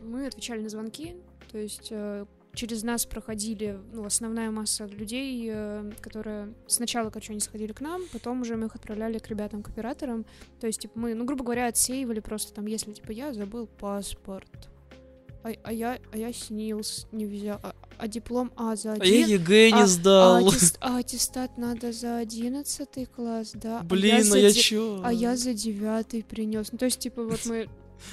[0.05, 1.17] мы отвечали на звонки,
[1.51, 7.40] то есть э, через нас проходили, ну, основная масса людей, э, которые сначала, короче, они
[7.40, 10.25] сходили к нам, потом уже мы их отправляли к ребятам, к операторам.
[10.61, 14.71] То есть, типа, мы, ну, грубо говоря, отсеивали просто там, если, типа, я забыл паспорт,
[15.43, 19.25] а, а я, а я снилс не взял, а, а диплом, а, за А я
[19.25, 19.29] один...
[19.29, 20.37] ЕГЭ не а- сдал.
[20.37, 23.81] А, аттест- а аттестат надо за одиннадцатый класс, да?
[23.81, 25.03] а Блин, ну я де- чё?
[25.05, 26.73] А я за девятый принес.
[26.73, 27.69] Ну, то есть, типа, вот мы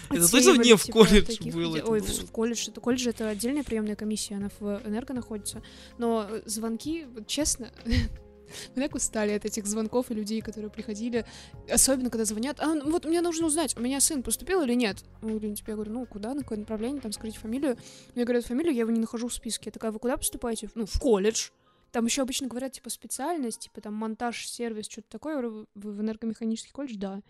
[0.10, 3.96] Это точно мне в типа, колледж было Ой, в колледж, это колледж это отдельная приемная
[3.96, 5.62] комиссия, она в Энерго находится.
[5.98, 7.72] Но э, звонки, честно,
[8.76, 11.26] мы так устали от этих звонков и людей, которые приходили,
[11.70, 14.98] особенно когда звонят, а, ну вот мне нужно узнать, у меня сын поступил или нет?
[15.22, 17.78] Тебе я говорю, ну, куда, на какое направление, там, скажите фамилию.
[18.16, 19.64] Мне говорят фамилию, я его не нахожу в списке.
[19.68, 20.70] Я такая, вы куда поступаете?
[20.76, 21.50] Ну, в колледж.
[21.92, 25.42] Там еще обычно говорят, типа, специальность, типа, там, монтаж, сервис, что-то такое.
[25.42, 26.96] Вы в энергомеханический колледж?
[26.96, 27.22] Да.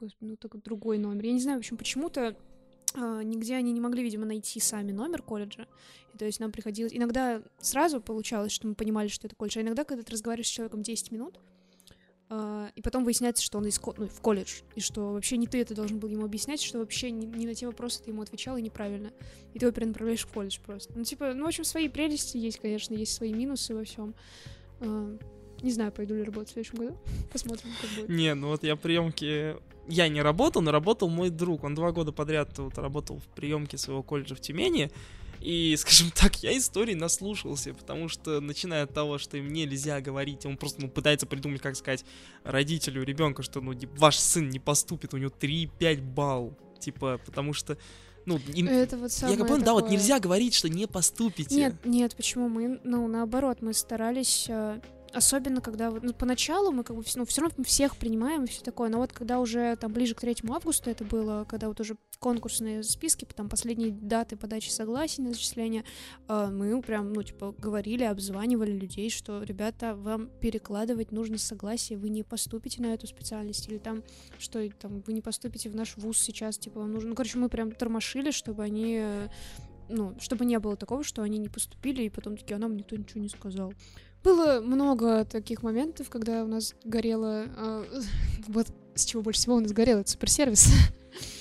[0.00, 1.26] Господи, ну, только другой номер.
[1.26, 2.36] Я не знаю, в общем, почему-то
[2.94, 5.66] а, нигде они не могли, видимо, найти сами номер колледжа.
[6.14, 6.92] И, то есть нам приходилось...
[6.94, 10.50] Иногда сразу получалось, что мы понимали, что это колледж, а иногда, когда ты разговариваешь с
[10.50, 11.38] человеком 10 минут,
[12.28, 15.46] а, и потом выясняется, что он из ко- ну, в колледж, и что вообще не
[15.46, 18.22] ты это должен был ему объяснять, что вообще не, не на те вопросы ты ему
[18.22, 19.12] отвечал, и неправильно.
[19.52, 20.92] И ты его перенаправляешь в колледж просто.
[20.96, 24.14] Ну, типа, ну, в общем, свои прелести есть, конечно, есть свои минусы во всем.
[25.62, 26.98] Не знаю, пойду ли работать в следующем году.
[27.32, 28.08] Посмотрим, как будет.
[28.08, 29.56] Не, ну вот я приемки...
[29.88, 31.64] Я не работал, но работал мой друг.
[31.64, 34.90] Он два года подряд вот работал в приемке своего колледжа в Тюмени.
[35.40, 40.44] И, скажем так, я истории наслушался, потому что, начиная от того, что им нельзя говорить,
[40.46, 42.04] он просто ну, пытается придумать, как сказать
[42.44, 46.56] родителю ребенка, что ну, ваш сын не поступит, у него 3-5 балл.
[46.78, 47.76] Типа, потому что,
[48.26, 51.54] ну, им- Это вот я самое как понял, да, вот нельзя говорить, что не поступите.
[51.54, 54.80] Нет, нет, почему мы, ну, наоборот, мы старались, э,
[55.12, 58.88] особенно когда, ну, поначалу мы как бы, ну, все равно всех принимаем и все такое,
[58.88, 62.82] но вот когда уже там ближе к 3 августа это было, когда вот уже конкурсные
[62.82, 65.84] списки, там последние даты подачи согласий на зачисление,
[66.28, 72.10] э, мы прям, ну, типа, говорили, обзванивали людей, что, ребята, вам перекладывать нужно согласие, вы
[72.10, 74.02] не поступите на эту специальность, или там,
[74.38, 77.48] что там, вы не поступите в наш вуз сейчас, типа, вам нужно, ну, короче, мы
[77.48, 79.02] прям тормошили, чтобы они
[79.90, 82.96] ну, чтобы не было такого, что они не поступили, и потом такие, а нам никто
[82.96, 83.74] ничего не сказал.
[84.22, 87.46] Было много таких моментов, когда у нас горело...
[87.56, 87.84] э,
[88.48, 90.66] вот с чего больше всего у нас горело, это суперсервис.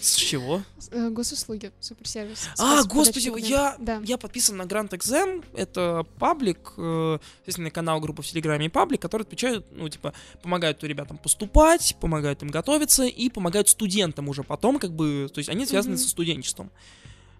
[0.01, 0.61] С чего?
[0.91, 2.47] Э, Госуслуги, суперсервис.
[2.57, 3.75] А, господи, я.
[3.79, 4.01] Да.
[4.03, 9.01] я подписан на Grand Exam, это паблик, э, естественно, канал, группа в Телеграме и паблик,
[9.01, 14.79] которые отвечают, ну, типа, помогают ребятам поступать, помогают им готовиться и помогают студентам уже потом,
[14.79, 16.03] как бы, то есть они связаны Мгм.
[16.03, 16.71] со студенчеством.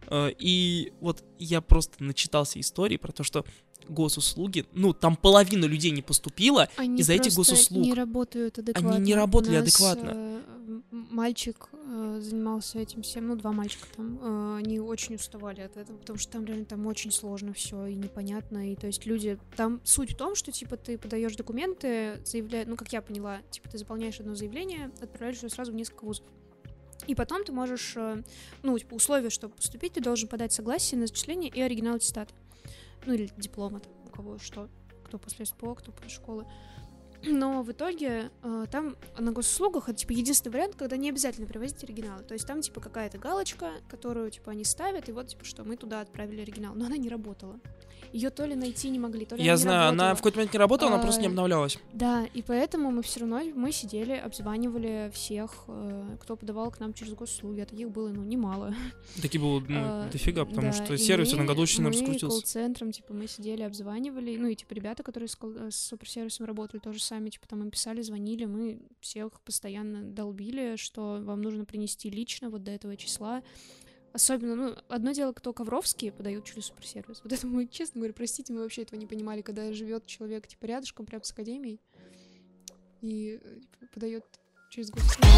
[0.08, 3.46] Э, И вот я просто начитался истории про то, что
[3.88, 7.84] госуслуги, ну, там половина людей не поступила, Они из-за этих госуслуг.
[7.84, 8.98] не работают адекватно.
[9.00, 10.12] не работали У нас, адекватно.
[10.14, 10.42] э,
[10.92, 15.98] мальчик э, занимался этим всем, ну, два мальчика там, э, они очень уставали от этого,
[15.98, 19.82] потому что там реально там очень сложно все и непонятно, и то есть люди, там
[19.84, 23.78] суть в том, что, типа, ты подаешь документы, заявляешь, ну, как я поняла, типа, ты
[23.80, 26.26] заполняешь одно заявление, отправляешь его сразу в несколько вузов.
[27.08, 28.22] И потом ты можешь, э,
[28.62, 32.34] ну, типа, условия, чтобы поступить, ты должен подать согласие на зачисление и оригинал аттестата.
[33.06, 34.70] Ну, или диплома, там, у кого что,
[35.04, 36.46] кто после СПО, кто после школы.
[37.24, 41.84] Но в итоге э, там на госуслугах это типа единственный вариант, когда не обязательно привозить
[41.84, 42.24] оригиналы.
[42.24, 45.76] То есть там типа какая-то галочка, которую типа они ставят, и вот типа что мы
[45.76, 46.76] туда отправили оригинал.
[46.76, 47.60] Но она не работала.
[48.12, 50.16] Ее то ли найти не могли, то ли я она не знаю, она работала.
[50.16, 51.78] в какой-то момент не работала, она просто не А, обновлялась.
[51.94, 56.94] Да, и поэтому мы все равно мы сидели, обзванивали всех, э, кто подавал к нам
[56.94, 57.60] через госуслуги.
[57.60, 58.74] А таких было, ну, немало.
[59.22, 62.28] Такие было, ну, А, дофига, потому да, что сервис на году очень сильно мы раскрутился.
[62.38, 65.38] колл-центром, типа, мы сидели, обзванивали, ну, и, типа, ребята, которые с,
[65.70, 71.20] с суперсервисом работали, тоже сами, типа, там им писали, звонили, мы всех постоянно долбили, что
[71.22, 73.44] вам нужно принести лично вот до этого числа.
[74.14, 77.22] Особенно, ну, одно дело, кто ковровские подают через суперсервис.
[77.24, 80.66] Вот это мы, честно говоря, простите, мы вообще этого не понимали, когда живет человек, типа,
[80.66, 81.80] рядышком, прям с академией,
[83.02, 83.60] и э,
[83.94, 84.26] подает
[84.70, 85.30] через госуслуги.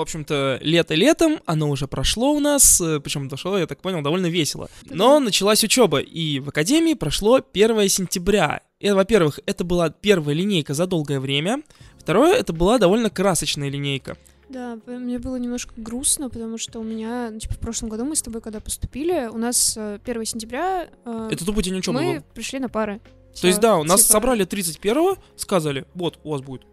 [0.00, 4.70] Общем-то, лето летом, оно уже прошло у нас, причем дошло, я так понял, довольно весело.
[4.88, 8.62] Но началась учеба, и в академии прошло 1 сентября.
[8.80, 11.62] И, во-первых, это была первая линейка за долгое время.
[11.98, 14.16] Второе, это была довольно красочная линейка.
[14.48, 18.16] Да, мне было немножко грустно, потому что у меня, ну, типа, в прошлом году мы
[18.16, 20.88] с тобой, когда поступили, у нас 1 э, сентября...
[21.06, 22.24] Э, это тупо день учебы Мы был.
[22.34, 23.00] пришли на пары.
[23.40, 24.12] То есть, да, у нас типа...
[24.12, 26.66] собрали 31-го, сказали, вот, у вас будет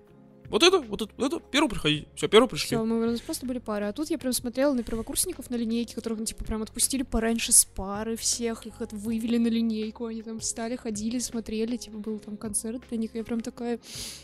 [0.49, 2.07] вот это, вот это, вот это, первый приходи.
[2.15, 2.67] Все, первый пришли.
[2.67, 3.85] Все, мы у нас просто были пары.
[3.85, 7.51] А тут я прям смотрела на первокурсников на линейке, которых, ну, типа, прям отпустили пораньше
[7.51, 12.19] с пары всех, их вот вывели на линейку, они там встали, ходили, смотрели, типа, был
[12.19, 13.79] там концерт для них, я прям такая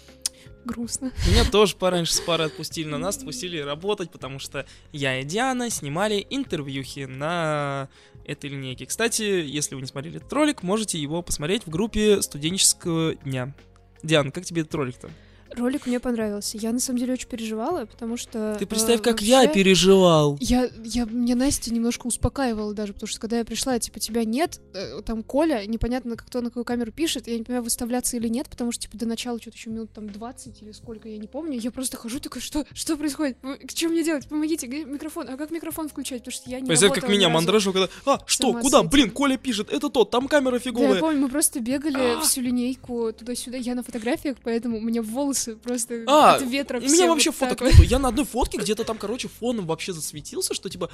[0.66, 1.12] грустно.
[1.30, 5.70] Меня тоже пораньше с пары отпустили, на нас отпустили работать, потому что я и Диана
[5.70, 7.88] снимали интервьюхи на
[8.26, 8.88] этой линейке.
[8.88, 13.54] Кстати, если вы не смотрели этот ролик, можете его посмотреть в группе студенческого дня.
[14.02, 15.12] Диана, как тебе этот ролик-то?
[15.58, 16.58] Ролик мне понравился.
[16.58, 18.56] Я на самом деле очень переживала, потому что.
[18.60, 19.28] Ты представь, э, как вообще...
[19.28, 20.38] я переживал.
[20.40, 24.60] Я, я, меня Настя немножко успокаивала даже, потому что когда я пришла, типа, тебя нет,
[24.74, 28.50] э, там Коля, непонятно, кто на какую камеру пишет, я не понимаю, выставляться или нет,
[28.50, 31.60] потому что, типа, до начала что-то еще минут там 20 или сколько, я не помню.
[31.60, 33.38] Я просто хожу, такой, что, что происходит?
[33.74, 34.28] Что мне делать?
[34.28, 35.30] Помогите, микрофон.
[35.30, 36.20] А как микрофон включать?
[36.20, 38.84] Потому что я не Представь, как меня мандражу, когда, а, что, куда?
[38.84, 40.90] Блин, Коля пишет, это тот, там камера фиговая.
[40.90, 43.58] Да, я помню, мы просто бегали всю линейку туда-сюда.
[43.58, 46.80] Я на фотографиях, поэтому у меня волосы просто а, от ветра.
[46.80, 47.84] У меня вообще вот фоток нету.
[47.84, 50.90] Я на одной фотке где-то там, короче, фоном вообще засветился, что типа,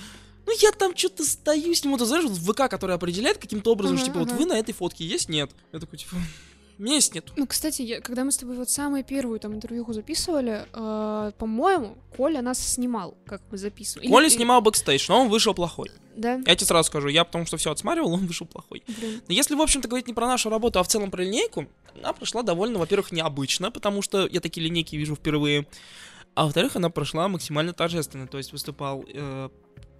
[0.46, 4.08] ну я там что-то стою, сниму, ты знаешь, вот ВК, который определяет каким-то образом, что
[4.08, 5.52] типа вот вы на этой фотке есть, нет.
[5.72, 6.16] Я такой, типа,
[6.82, 7.32] меня есть нет.
[7.36, 11.98] Ну, кстати, я, когда мы с тобой вот самую первую там интервью записывали, э, по-моему,
[12.16, 14.08] Коля нас снимал, как мы записывали.
[14.08, 14.36] Коля Или...
[14.36, 15.92] снимал бэкстейдж, но он вышел плохой.
[16.16, 16.42] Да.
[16.46, 18.84] Я тебе сразу скажу, я потому что все отсматривал, он вышел плохой.
[18.88, 19.22] Блин.
[19.28, 21.68] Но если, в общем-то, говорить не про нашу работу, а в целом про линейку,
[21.98, 25.68] она прошла довольно, во-первых, необычно, потому что я такие линейки вижу впервые.
[26.34, 28.28] А во-вторых, она прошла максимально торжественно.
[28.28, 29.50] То есть выступал э,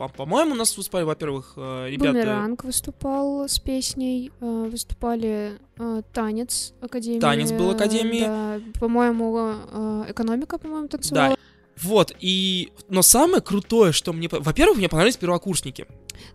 [0.08, 2.12] по-моему, у нас выступали, во-первых, э, ребята...
[2.12, 7.20] Бумеранг выступал с песней, э, выступали э, Танец Академии.
[7.20, 8.22] Танец был Академии.
[8.22, 11.36] Да, по-моему, экономика, по-моему, танцевала.
[11.36, 11.36] Да.
[11.82, 12.72] Вот, и...
[12.90, 14.28] Но самое крутое, что мне...
[14.30, 15.88] Во-первых, мне понравились первокурсники.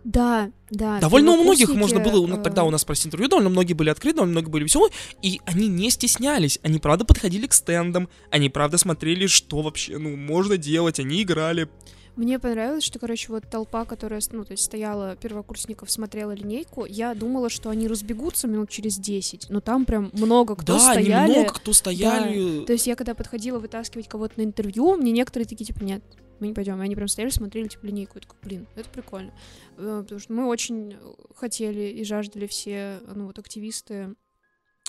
[0.03, 0.99] Да, да.
[0.99, 2.43] Довольно у многих можно было, э...
[2.43, 5.67] тогда у нас спросить интервью, довольно многие были открыты, довольно многие были веселые, и они
[5.67, 10.99] не стеснялись, они правда подходили к стендам, они правда смотрели, что вообще, ну, можно делать,
[10.99, 11.69] они играли.
[12.17, 17.13] Мне понравилось, что, короче, вот толпа, которая, ну, то есть стояла первокурсников, смотрела линейку, я
[17.13, 21.27] думала, что они разбегутся минут через 10, но там прям много кто да, стояли.
[21.27, 22.59] Да, много кто стояли.
[22.61, 22.65] Да.
[22.65, 26.03] То есть я когда подходила вытаскивать кого-то на интервью, мне некоторые такие, типа, нет,
[26.39, 26.81] мы не пойдем.
[26.81, 28.13] И они прям стояли, смотрели, типа, линейку.
[28.15, 29.31] Я такой, блин, это прикольно.
[29.77, 30.97] Э, потому что мы очень
[31.35, 34.15] хотели и жаждали все, ну, вот, активисты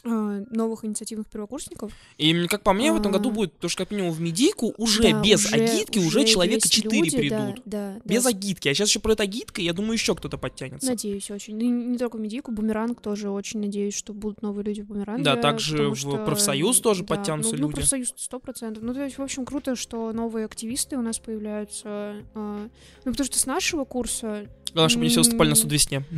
[0.04, 1.92] новых инициативных первокурсников.
[2.16, 3.32] И как по мне, в этом году а.
[3.32, 6.68] будет, то, что как минимум в медийку уже да, без уже, агитки уже, уже человека
[6.68, 7.62] 4 люди, придут.
[7.64, 8.30] Да, да, без да.
[8.30, 8.68] агитки.
[8.68, 10.88] А сейчас еще про это агитка, я думаю, еще кто-то подтянется.
[10.88, 11.56] Надеюсь очень.
[11.56, 15.24] Ну, не только в медийку, бумеранг тоже очень надеюсь, что будут новые люди в бумеранге.
[15.24, 17.70] Да, также в что, профсоюз тоже да, подтянутся ну, люди.
[17.70, 18.82] Ну, профсоюз сто процентов.
[18.82, 22.16] Ну, то есть, в общем, круто, что новые активисты у нас появляются.
[22.34, 22.68] Э,
[23.04, 24.46] ну, потому что с нашего курса...
[24.72, 26.04] Главное, чтобы они все выступали на суд весне.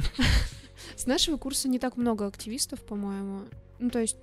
[0.96, 3.42] С нашего курса не так много активистов, по-моему.
[3.80, 4.16] Ну, то есть...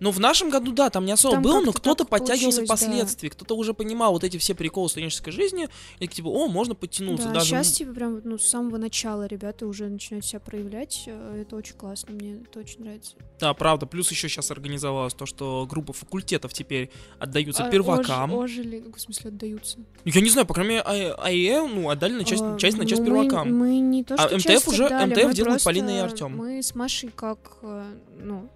[0.00, 3.34] Ну, в нашем году, да, там не особо там было, но кто-то подтягивался впоследствии, да.
[3.34, 7.28] кто-то уже понимал вот эти все приколы студенческой жизни, и типа, о, можно подтянуться.
[7.28, 7.46] Да, даже...
[7.46, 11.74] сейчас, типа, прям, ну, с самого начала ребята уже начинают себя проявлять, э, это очень
[11.74, 13.16] классно, мне это очень нравится.
[13.40, 18.32] Да, правда, плюс еще сейчас организовалось то, что группы факультетов теперь отдаются а, первакам.
[18.32, 19.78] Ож, ожили, ну, в смысле, отдаются?
[20.04, 23.02] Я не знаю, по крайней мере, АЭ, ну, отдали на часть, а, часть на часть
[23.02, 23.48] ну, первакам.
[23.48, 26.36] Мы, мы не то, а что а МТФ уже, отдали, МТФ делают Полина и Артем.
[26.36, 27.84] Мы с Машей как, э,
[28.20, 28.48] ну,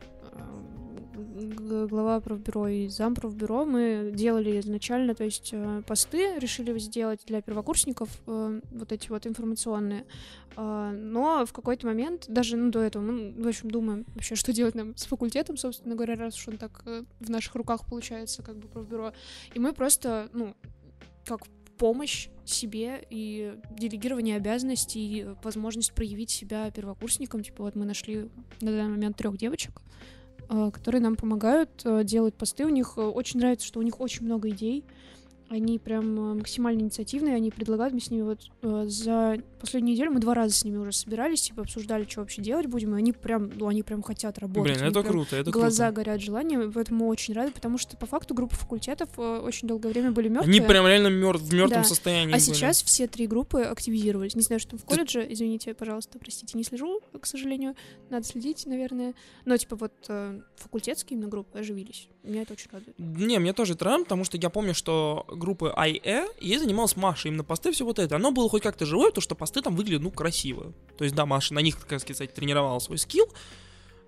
[1.15, 7.43] глава профбюро и зам профбюро, мы делали изначально, то есть э, посты решили сделать для
[7.43, 10.07] первокурсников, э, вот эти вот информационные,
[10.57, 14.53] э, но в какой-то момент, даже ну, до этого, мы, в общем, думаем вообще, что
[14.53, 16.85] делать нам с факультетом, собственно говоря, раз уж он так
[17.21, 19.13] в наших руках получается, как бы профбюро,
[19.55, 20.55] и мы просто, ну,
[21.25, 21.43] как
[21.79, 27.43] помощь себе и делегирование обязанностей, и возможность проявить себя первокурсникам.
[27.43, 29.83] Типа вот мы нашли на данный момент трех девочек,
[30.73, 32.65] которые нам помогают э, делать посты.
[32.65, 34.85] У них э, очень нравится, что у них очень много идей.
[35.53, 40.11] Они прям э, максимально инициативные, они предлагают, мы с ними вот э, за последнюю неделю,
[40.11, 43.13] мы два раза с ними уже собирались, типа обсуждали, что вообще делать будем, и они
[43.13, 44.79] прям, ну, они прям хотят работать.
[44.79, 45.97] Блин, это круто, это глаза круто.
[45.97, 50.11] горят желанием, поэтому очень рады, потому что по факту группы факультетов э, очень долгое время
[50.11, 50.59] были мертвые.
[50.59, 51.85] Они прям реально мертв, в мертвом да.
[51.85, 52.33] состоянии.
[52.33, 52.41] А были.
[52.41, 54.35] сейчас все три группы активизировались.
[54.35, 57.77] Не знаю, что в колледже, извините, пожалуйста, простите, не слежу, к сожалению,
[58.09, 59.13] надо следить, наверное.
[59.45, 62.09] Но типа вот э, факультетские именно группы оживились.
[62.23, 62.99] Меня это очень радует.
[62.99, 66.97] Не, мне тоже это радует, потому что я помню, что группы IE, и ей занималась
[66.97, 68.17] Маша, именно посты, все вот это.
[68.17, 70.73] Оно было хоть как-то живое, то что посты там выглядят, ну, красиво.
[70.97, 73.29] То есть, да, Маша на них, как сказать, тренировала свой скилл,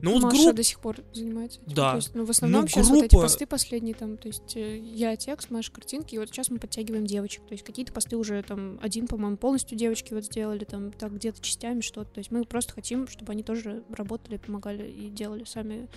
[0.01, 0.57] ну вот Маша групп...
[0.57, 1.61] до сих пор занимается.
[1.61, 1.75] этим.
[1.75, 1.91] Да.
[1.93, 4.57] То есть, ну, в основном Ну, сейчас вот эти группа- посты последние, там, то есть
[4.57, 7.43] э, я текст, Маша картинки, и вот сейчас мы подтягиваем девочек.
[7.47, 11.41] То есть какие-то посты уже там один, по-моему, полностью девочки вот сделали, там, так где-то
[11.41, 12.11] частями что-то.
[12.11, 15.89] То есть мы просто хотим, чтобы они тоже работали, помогали и делали сами.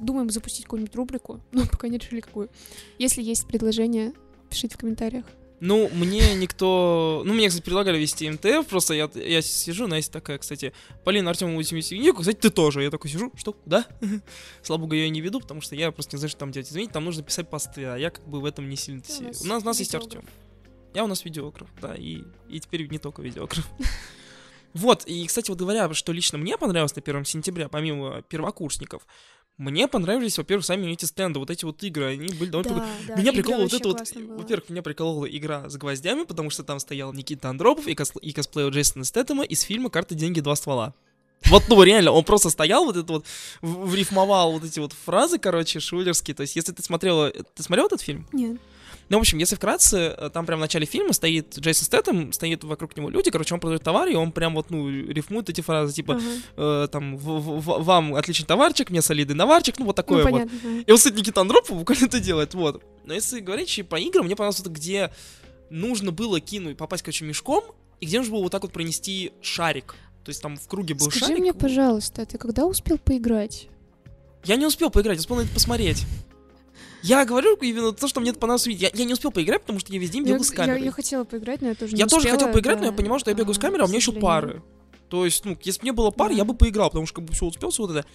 [0.00, 2.50] Думаем запустить какую-нибудь рубрику, но пока не решили какую.
[2.98, 4.14] Если есть предложение,
[4.48, 5.24] пишите в комментариях.
[5.60, 7.22] Ну, мне никто...
[7.24, 10.72] Ну, мне, кстати, предлагали вести МТФ, просто я, я сижу, Настя такая, кстати,
[11.04, 12.82] Полина Артема Васильевна, кстати, ты тоже.
[12.84, 13.84] Я такой сижу, что, куда?
[14.62, 16.68] Слава богу, я ее не веду, потому что я просто не знаю, что там делать.
[16.68, 19.02] Извините, там нужно писать посты, а я как бы в этом не сильно...
[19.08, 19.94] У нас У нас, у нас есть.
[19.94, 20.24] Артем.
[20.94, 23.68] Я у нас видеограф, да, и, и теперь не только видеограф.
[24.74, 29.06] Вот, и, кстати, вот говоря, что лично мне понравилось на 1 сентября, помимо первокурсников,
[29.58, 33.06] мне понравились, во-первых, сами эти стенды, вот эти вот игры, они были довольно прикольные.
[33.08, 34.36] да, Меня приколола вот это вот, было.
[34.38, 38.32] во-первых, меня приколола игра с гвоздями, потому что там стоял Никита Андропов и, кос- и
[38.32, 40.94] косплей у Джейсона Стэттема из фильма «Карты, деньги, два ствола».
[41.46, 43.24] Вот, ну, реально, он просто стоял, вот это вот,
[43.62, 46.34] врифмовал вот эти вот фразы, короче, шулерские.
[46.34, 48.26] То есть, если ты смотрела, ты смотрел этот фильм?
[48.32, 48.60] Нет.
[49.08, 52.62] Ну, в общем, если вкратце, э, там прям в начале фильма стоит Джейсон Стэттем, стоит
[52.64, 55.94] вокруг него люди, короче, он продает товар, и он прям вот, ну, рифмует эти фразы,
[55.94, 56.84] типа, Ага.
[56.84, 60.32] э, там, в- в- вам отличный товарчик, мне солидный наварчик, ну, вот такое Ну, вот.
[60.32, 60.58] понятно.
[60.62, 60.80] ага.
[60.86, 62.82] И вот, кстати, Никита Андропов буквально это делает, вот.
[63.06, 65.10] Но если говорить про игры, мне понравилось это, где
[65.70, 67.64] нужно было кинуть, попасть, короче, мешком,
[68.00, 69.94] и где нужно было вот так вот пронести шарик.
[70.28, 71.38] То есть там в круге был Скажи шарик.
[71.38, 73.68] мне, пожалуйста, ты когда успел поиграть?
[74.44, 76.04] Я не успел поиграть, я успел на это посмотреть.
[77.02, 78.82] Я говорю именно то, что мне это понравилось увидеть.
[78.82, 80.82] Я, я не успел поиграть, потому что я весь день Я, бегал с я- камерой.
[80.84, 82.96] я хотела поиграть, но я тоже Я не тоже успела, хотел поиграть, но я да.
[82.98, 84.62] понимал, что я бегаю с А, камерой, а у меня еще пары.
[85.08, 86.36] То есть, ну, если бы не было пар, Да.
[86.36, 88.06] я бы поиграл, потому что как бы все успел, все вот это.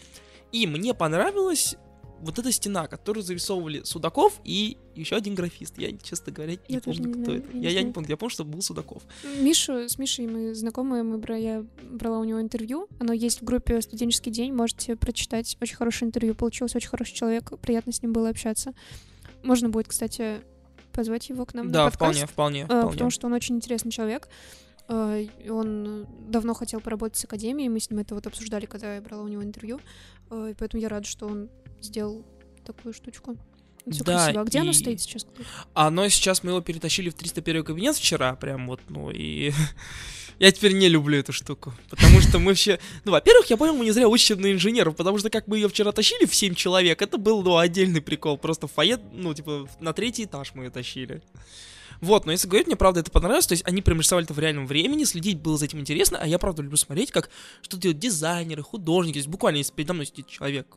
[0.51, 1.77] И мне понравилась
[2.23, 5.77] вот эта стена, которую зарисовывали Судаков и еще один графист.
[5.77, 7.51] Я, честно говоря, не Я помню, не кто знаю, это.
[7.51, 9.03] я не Я, я не помню, я помню, что был Судаков.
[9.39, 12.87] Мишу, с Мишей мы знакомы, мы бра- я брала у него интервью.
[12.99, 15.57] Оно есть в группе «Студенческий день», можете прочитать.
[15.61, 18.73] Очень хорошее интервью получилось, очень хороший человек, приятно с ним было общаться.
[19.43, 20.41] Можно будет, кстати,
[20.93, 21.99] позвать его к нам да, на подкаст.
[22.13, 22.91] вполне, вполне, Э, вполне.
[22.91, 24.29] потому что он очень интересный человек.
[24.89, 29.01] Э, Он давно хотел поработать с академией, мы с ним это вот обсуждали, когда я
[29.01, 29.79] брала у него интервью.
[30.29, 31.49] Э, И поэтому я рада, что он
[31.83, 32.25] сделал
[32.65, 33.37] такую штучку.
[33.89, 34.41] Все Да, красиво.
[34.41, 35.25] А где оно и- стоит сейчас?
[35.73, 39.51] Оно сейчас мы его перетащили в 301 кабинет вчера, прям вот, ну и
[40.39, 43.83] я теперь не люблю эту штуку, потому что мы вообще, ну, во-первых, я понял, мы
[43.83, 47.01] не зря учим на инженеров, потому что как мы ее вчера тащили в 7 человек,
[47.01, 50.69] это был, ну, отдельный прикол, просто в фойе, ну, типа, на третий этаж мы ее
[50.69, 51.21] тащили.
[51.99, 54.39] Вот, но если говорить, мне правда это понравилось, то есть они прям рисовали это в
[54.39, 57.29] реальном времени, следить было за этим интересно, а я правда люблю смотреть, как
[57.61, 60.67] что делают дизайнеры, художники, то есть буквально, если передо мной сидит человек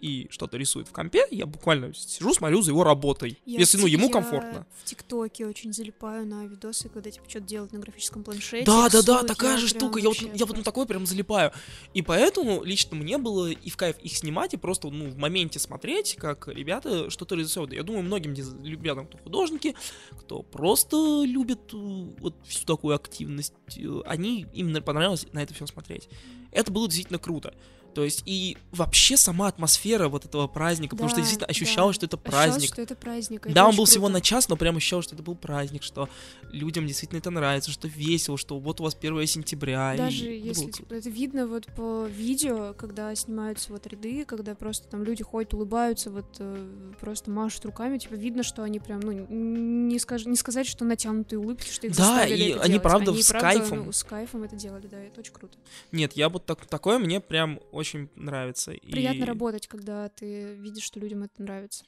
[0.00, 3.86] и что-то рисует в компе, я буквально сижу, смотрю за его работой, Я если, ну,
[3.86, 4.66] ему я комфортно.
[4.82, 8.64] в ТикТоке очень залипаю на видосы, когда типа что-то делают на графическом планшете.
[8.64, 9.98] Да, да, да, рисуют, такая же штука.
[9.98, 11.52] Я вот, я вот на такой прям залипаю.
[11.94, 15.58] И поэтому лично мне было и в кайф их снимать, и просто ну, в моменте
[15.58, 17.72] смотреть, как ребята что-то рисуют.
[17.72, 19.74] Я думаю, многим ребятам, кто художники,
[20.12, 25.66] кто просто любит э, вот всю такую активность, э, они именно понравилось на это все
[25.66, 26.08] смотреть.
[26.52, 27.54] Это было действительно круто.
[27.94, 31.50] То есть и вообще сама атмосфера вот этого праздника, потому что Да, действительно да.
[31.50, 32.72] ощущалось, что это праздник.
[32.72, 33.46] что это праздник.
[33.46, 34.12] это Да, он был всего круто.
[34.14, 36.08] на час, но прям ощущал, что это был праздник, что
[36.52, 39.94] людям действительно это нравится, что весело, что вот у вас 1 сентября.
[39.96, 44.54] Даже это если было типа, это видно вот по видео, когда снимаются вот ряды, когда
[44.54, 49.00] просто там люди ходят, улыбаются, вот э, просто машут руками, типа видно, что они прям,
[49.00, 50.26] ну, не, скаж...
[50.26, 52.82] не сказать, что натянутые улыбки, что их Да, и это они делать.
[52.82, 53.84] правда они с правда, кайфом.
[53.86, 55.56] ну, с кайфом это делали, да, это очень круто.
[55.92, 58.72] Нет, я вот так, такое мне прям очень нравится.
[58.72, 59.26] Приятно и...
[59.26, 61.84] работать, когда ты видишь, что людям это нравится.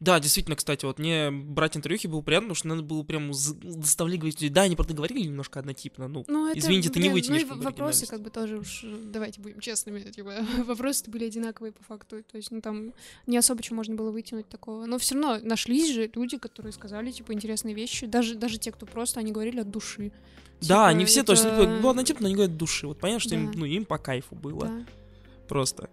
[0.00, 4.20] Да, действительно, кстати, вот мне брать интервьюхи было приятно, потому что надо было прям заставлять
[4.20, 7.60] говорить, да, они правда говорили немножко однотипно, ну, Ну, это, Извините, ты не вытянешь Ну,
[7.60, 11.82] и вопросы, как бы тоже уж, э, давайте будем честными, типа, вопросы были одинаковые по
[11.82, 12.22] факту.
[12.22, 12.92] То есть, ну, там
[13.26, 14.86] не особо что можно было вытянуть такого.
[14.86, 18.06] Но все равно нашлись же люди, которые сказали, типа, интересные вещи.
[18.06, 20.12] Даже, даже те, кто просто, они говорили от души.
[20.60, 23.20] да, Типа, они все, то есть, это- ну, однотипно, но они говорят души, вот понятно,
[23.20, 23.58] что им, Да.
[23.58, 24.66] ну, им по кайфу было.
[24.66, 24.86] Да.
[25.46, 25.88] Просто.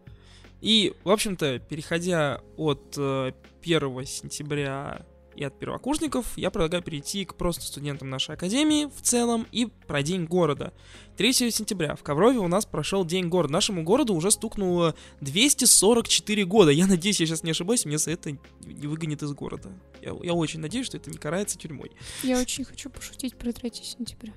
[0.62, 7.36] И, в общем-то, переходя от э, 1 сентября и от первокурсников, я предлагаю перейти к
[7.36, 10.74] просто студентам нашей академии в целом и про День города.
[11.18, 13.52] 3 сентября в Коврове у нас прошел День города.
[13.52, 16.72] Нашему городу уже стукнуло 244 года.
[16.72, 19.70] Я надеюсь, я сейчас не ошибаюсь, мне за это не выгонят из города.
[20.02, 21.92] Я, я очень надеюсь, что это не карается тюрьмой.
[22.24, 24.34] Я очень хочу пошутить про 3 сентября.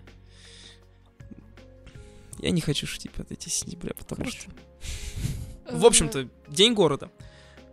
[2.39, 4.51] Я не хочу шутить про 3 сентября, потому что...
[5.64, 5.78] Хорошо.
[5.78, 7.11] В общем-то, День города.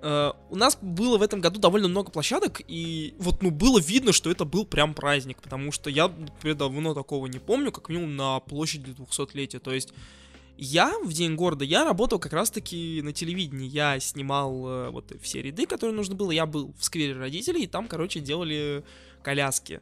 [0.01, 4.11] Э, у нас было в этом году довольно много площадок, и вот, ну, было видно,
[4.11, 8.15] что это был прям праздник, потому что я, например, давно такого не помню, как минимум
[8.15, 9.93] на площади 200-летия, то есть
[10.57, 15.41] я в День города, я работал как раз-таки на телевидении, я снимал э, вот все
[15.41, 18.83] ряды, которые нужно было, я был в сквере родителей, и там, короче, делали
[19.23, 19.81] коляски.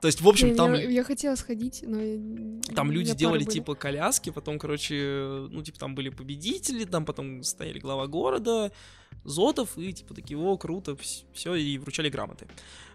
[0.00, 0.74] То есть, в общем, Блин, там...
[0.74, 2.60] Я, я хотела сходить, но...
[2.74, 3.54] Там люди делали были.
[3.54, 8.70] типа коляски, потом, короче, ну, типа, там были победители, там потом стояли глава города,
[9.24, 10.96] Зотов, и типа такие, о, круто,
[11.32, 12.46] все, и вручали грамоты.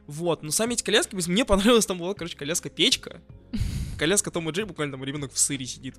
[0.08, 3.22] Вот, но сами эти коляски, мне понравилось, там была, короче, коляска-печка,
[4.00, 5.96] коляска Тома Джей, буквально там ребенок в сыре сидит.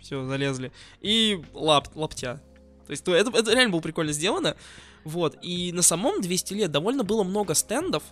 [0.00, 0.72] Все, залезли.
[1.00, 2.42] И лап, лаптя.
[2.86, 4.56] То есть, то это, это реально было прикольно сделано.
[5.04, 8.02] Вот, и на самом 200 лет довольно было много стендов,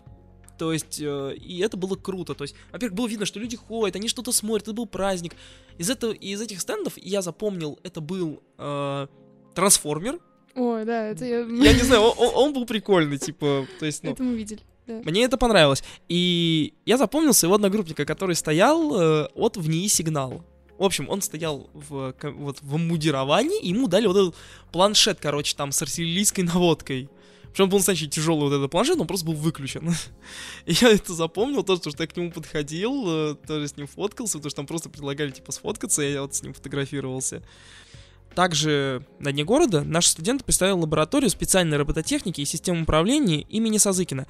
[0.60, 2.34] то есть, э, и это было круто.
[2.34, 5.32] То есть, во-первых, было видно, что люди ходят, они что-то смотрят, это был праздник.
[5.78, 9.06] Из, этого, из этих стендов я запомнил, это был э,
[9.54, 10.18] трансформер.
[10.54, 11.38] О, да, это я...
[11.70, 15.00] Я не знаю, он, он- был прикольный, типа, то есть, ну, Это мы видели, да.
[15.02, 15.82] мне это понравилось.
[16.10, 20.44] И я запомнил своего одногруппника, который стоял э, от в НИИ сигнал.
[20.76, 24.34] В общем, он стоял в, вот, в мудировании, и ему дали вот этот
[24.72, 27.08] планшет, короче, там с артиллерийской наводкой.
[27.52, 29.90] Причем был настоящий тяжелый вот этот планшет, он просто был выключен.
[30.66, 34.38] И я это запомнил, то, что я к нему подходил, э, тоже с ним фоткался,
[34.38, 37.42] потому что там просто предлагали, типа, сфоткаться, и я вот с ним фотографировался.
[38.34, 44.26] Также на Дне города наши студенты представили лабораторию специальной робототехники и систем управления имени Сазыкина.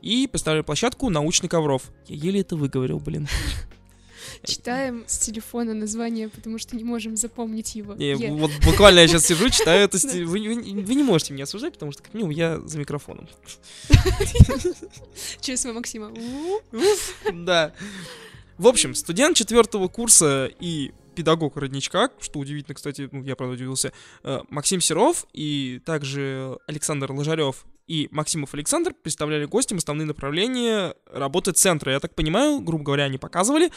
[0.00, 1.90] И представили площадку научный ковров.
[2.06, 3.28] Я еле это выговорил, блин.
[4.44, 7.94] Читаем с телефона название, потому что не можем запомнить его.
[7.94, 8.32] Не, Е.
[8.32, 9.98] вот буквально я сейчас сижу, читаю это.
[10.14, 13.28] Вы, вы- вы не можете меня осуждать, потому что, как минимум, я за микрофоном.
[15.40, 16.08] ЧСВ Максима.
[16.10, 16.60] У.
[17.32, 17.72] Да.
[18.58, 23.92] В общем, студент четвертого курса и педагог родничка, что удивительно, кстати, ну, я правда удивился,
[24.22, 31.52] э, Максим Серов и также Александр Ложарев и Максимов Александр представляли гостям основные направления работы
[31.52, 31.92] центра.
[31.92, 33.70] Я так понимаю, грубо говоря, они показывали,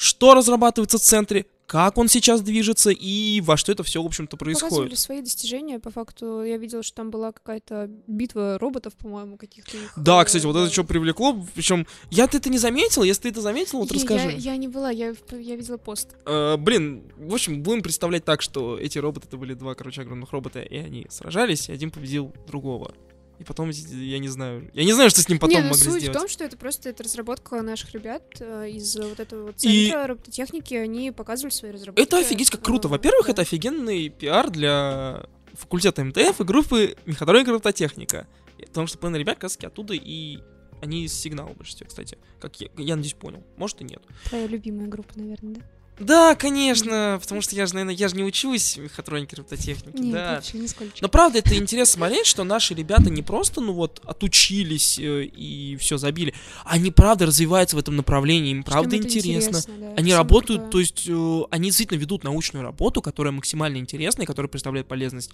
[0.00, 4.38] что разрабатывается в центре, как он сейчас движется и во что это все, в общем-то,
[4.38, 4.98] Показывали происходит.
[4.98, 6.42] свои достижения, по факту.
[6.42, 9.92] Я видела, что там была какая-то битва роботов, по-моему, каких-то их.
[9.96, 10.62] Да, э, кстати, вот да.
[10.62, 14.30] это что привлекло, причем я-то это не заметил, если ты это заметил, вот Я- расскажи.
[14.30, 16.16] Я, я не была, я, я видела пост.
[16.24, 20.32] Э, блин, в общем, будем представлять так, что эти роботы это были два, короче, огромных
[20.32, 22.94] робота, и они сражались, и один победил другого.
[23.40, 25.82] И потом, я не знаю, я не знаю, что с ним потом не, ну могли
[25.82, 26.14] суть сделать.
[26.16, 29.86] в том, что это просто это разработка наших ребят э, из вот этого вот И-
[29.86, 32.02] центра робототехники, они показывали свои разработки.
[32.06, 32.88] Это офигеть как круто.
[32.88, 33.32] Э, Во-первых, да.
[33.32, 35.24] это офигенный пиар для
[35.54, 38.26] факультета МТФ и группы мехатроника и робототехника.
[38.58, 40.40] И Потому что половина ребят, как раз оттуда и
[40.82, 42.18] они из сигнала больше всего, кстати.
[42.40, 43.42] Как я, я надеюсь, понял.
[43.56, 44.02] Может и нет.
[44.28, 45.60] Твоя любимая группа, наверное, да?
[46.00, 49.98] Да, конечно, потому что я же, наверное, я же не учусь мехатронике и робототехнике.
[49.98, 50.34] Нет, да.
[50.36, 50.92] вообще нисколько.
[51.00, 55.76] Но правда, это интересно смотреть, что наши ребята не просто, ну вот, отучились э, и
[55.76, 56.34] все забили.
[56.64, 59.60] Они правда развиваются в этом направлении, им правда им это интересно.
[59.78, 60.72] да, Они работают, круто.
[60.72, 65.30] то есть э, они действительно ведут научную работу, которая максимально интересна и которая представляет полезность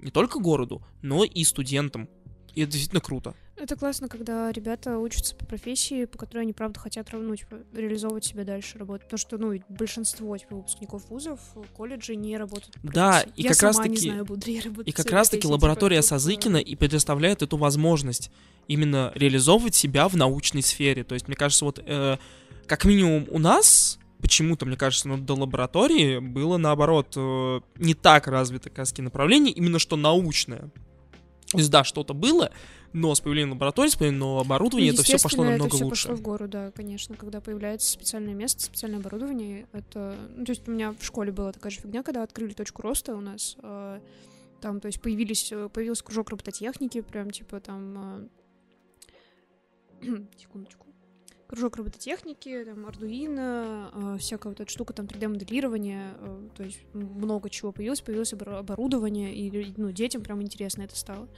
[0.00, 2.08] не только городу, но и студентам.
[2.54, 3.34] И это действительно круто.
[3.56, 8.24] Это классно, когда ребята учатся по профессии, по которой они, правда, хотят ну, типа, реализовывать
[8.24, 9.04] себя дальше, работать.
[9.04, 11.40] Потому что, ну, большинство типа, выпускников вузов,
[11.74, 14.88] колледжей не работают по Да, и Я как сама раз-таки- не знаю, буду я работать
[14.88, 18.30] И как раз-таки профессии, лаборатория типа, Сазыкина и предоставляет эту возможность
[18.68, 21.02] именно реализовывать себя в научной сфере.
[21.02, 22.18] То есть, мне кажется, вот э,
[22.66, 28.26] как минимум у нас почему-то, мне кажется, ну, до лаборатории было наоборот э, не так
[28.26, 30.70] развито каски направление, именно что научное.
[31.52, 32.50] То есть, да, что-то было,
[32.98, 36.08] но с появлением лаборатории, с появлением нового оборудования, это все пошло намного это всё лучше.
[36.08, 37.14] пошло в гору, да, конечно.
[37.14, 40.16] Когда появляется специальное место, специальное оборудование, это...
[40.34, 43.14] Ну, то есть у меня в школе была такая же фигня, когда открыли точку роста
[43.14, 43.56] у нас.
[43.62, 44.00] э,
[44.62, 48.28] Там, то есть появились, э, появился кружок робототехники, прям типа там...
[50.02, 50.86] э, Секундочку.
[51.48, 57.50] Кружок робототехники, там, Arduino, э, всякая вот эта штука, там, 3D-моделирование, э, то есть много
[57.50, 61.28] чего появилось, появилось обор- оборудование, и, ну, детям прям интересно это стало.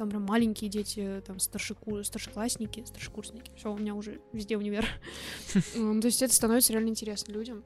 [0.00, 2.02] Там прям маленькие дети, там старшеку...
[2.02, 3.52] старшеклассники, старшекурсники.
[3.54, 4.86] Все, у меня уже везде универ.
[5.52, 7.62] То есть это становится реально интересно людям.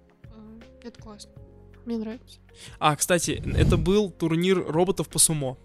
[0.82, 1.30] Это классно.
[1.84, 2.40] Мне нравится.
[2.80, 5.56] А, кстати, это был турнир роботов по сумо.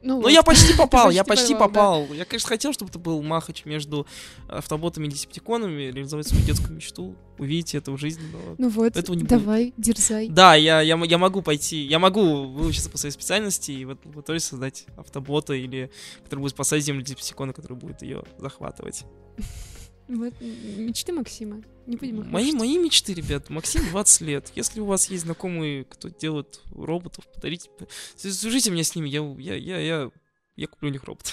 [0.00, 0.28] Ну, вот.
[0.30, 2.06] я почти попал, я почти попал.
[2.12, 4.06] Я, конечно, хотел, чтобы это был махач между
[4.48, 8.22] автоботами и десептиконами, реализовать свою детскую мечту, увидеть это в жизни.
[8.32, 9.30] но- Ну вот, Этого не будет.
[9.30, 10.28] давай, дерзай.
[10.28, 14.06] Да, я, я, я могу пойти, я могу выучиться по своей специальности и в этой
[14.06, 15.90] лаборатории создать автобота, или
[16.24, 19.04] который будет спасать землю десептикона, который будет ее захватывать.
[20.08, 21.62] Вот мечты Максима.
[21.86, 24.52] Не будем их Мои, мои мечты, ребят, Максим 20 лет.
[24.54, 27.70] Если у вас есть знакомые, кто делает роботов, подарите,
[28.16, 30.10] свяжите меня с ними, я, я, я, я,
[30.56, 31.32] я куплю у них робота.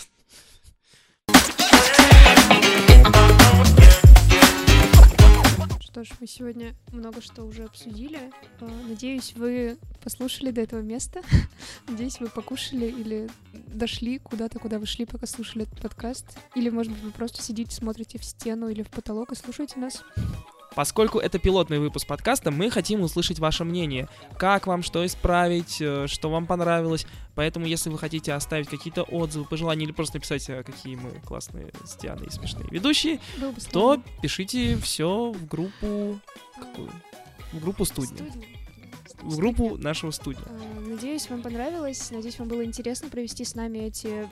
[5.95, 8.29] Что ж, мы сегодня много что уже обсудили.
[8.59, 11.21] А, Надеюсь, вы послушали до этого места.
[11.87, 16.37] Надеюсь, вы покушали или дошли куда-то, куда вы шли, пока слушали этот подкаст.
[16.53, 20.03] Или, может быть, вы просто сидите, смотрите в стену или в потолок и слушаете нас.
[20.75, 24.09] Поскольку это пилотный выпуск подкаста, мы хотим услышать ваше мнение.
[24.37, 27.07] Как вам, что исправить, э, что вам понравилось.
[27.33, 31.71] Поэтому, если вы хотите оставить какие-то отзывы, пожелания или просто написать, э, какие мы классные
[31.85, 33.19] с Дианой и смешные ведущие,
[33.71, 36.19] то пишите все в группу...
[36.59, 36.91] Какую?
[37.53, 38.15] В группу студии.
[38.15, 38.43] Студия.
[39.21, 40.43] В группу нашего студии.
[40.45, 42.11] А, Надеюсь, вам понравилось.
[42.11, 44.27] Надеюсь, вам было интересно провести с нами эти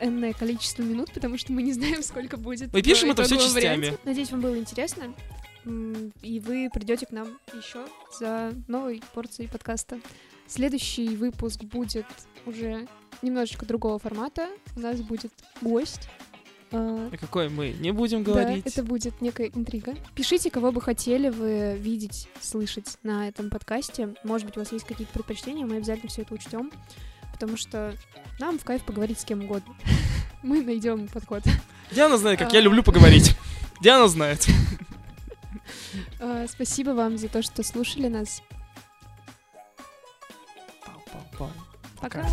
[0.00, 2.72] энное количество минут, потому что мы не знаем, сколько будет.
[2.72, 3.76] Мы пишем это итоговом частями.
[3.76, 3.98] варианте.
[4.04, 5.14] Надеюсь, вам было интересно.
[6.22, 7.86] И вы придете к нам еще
[8.18, 9.98] за новой порцией подкаста.
[10.46, 12.06] Следующий выпуск будет
[12.46, 12.86] уже
[13.22, 14.48] немножечко другого формата.
[14.76, 16.08] У нас будет гость.
[16.72, 18.66] А, какой мы не будем да, говорить.
[18.66, 19.94] это будет некая интрига.
[20.14, 24.14] Пишите, кого бы хотели вы видеть, слышать на этом подкасте.
[24.24, 26.70] Может быть, у вас есть какие-то предпочтения, мы обязательно все это учтем.
[27.32, 27.94] Потому что
[28.38, 29.74] нам в кайф поговорить с кем угодно.
[30.42, 31.42] Мы найдем подход.
[31.90, 32.54] Диана знает, как А.
[32.54, 33.36] я люблю поговорить.
[33.80, 34.46] Диана знает.
[36.20, 38.42] А, Спасибо вам за то, что слушали нас.
[41.30, 41.50] Пока.
[42.00, 42.26] Пока.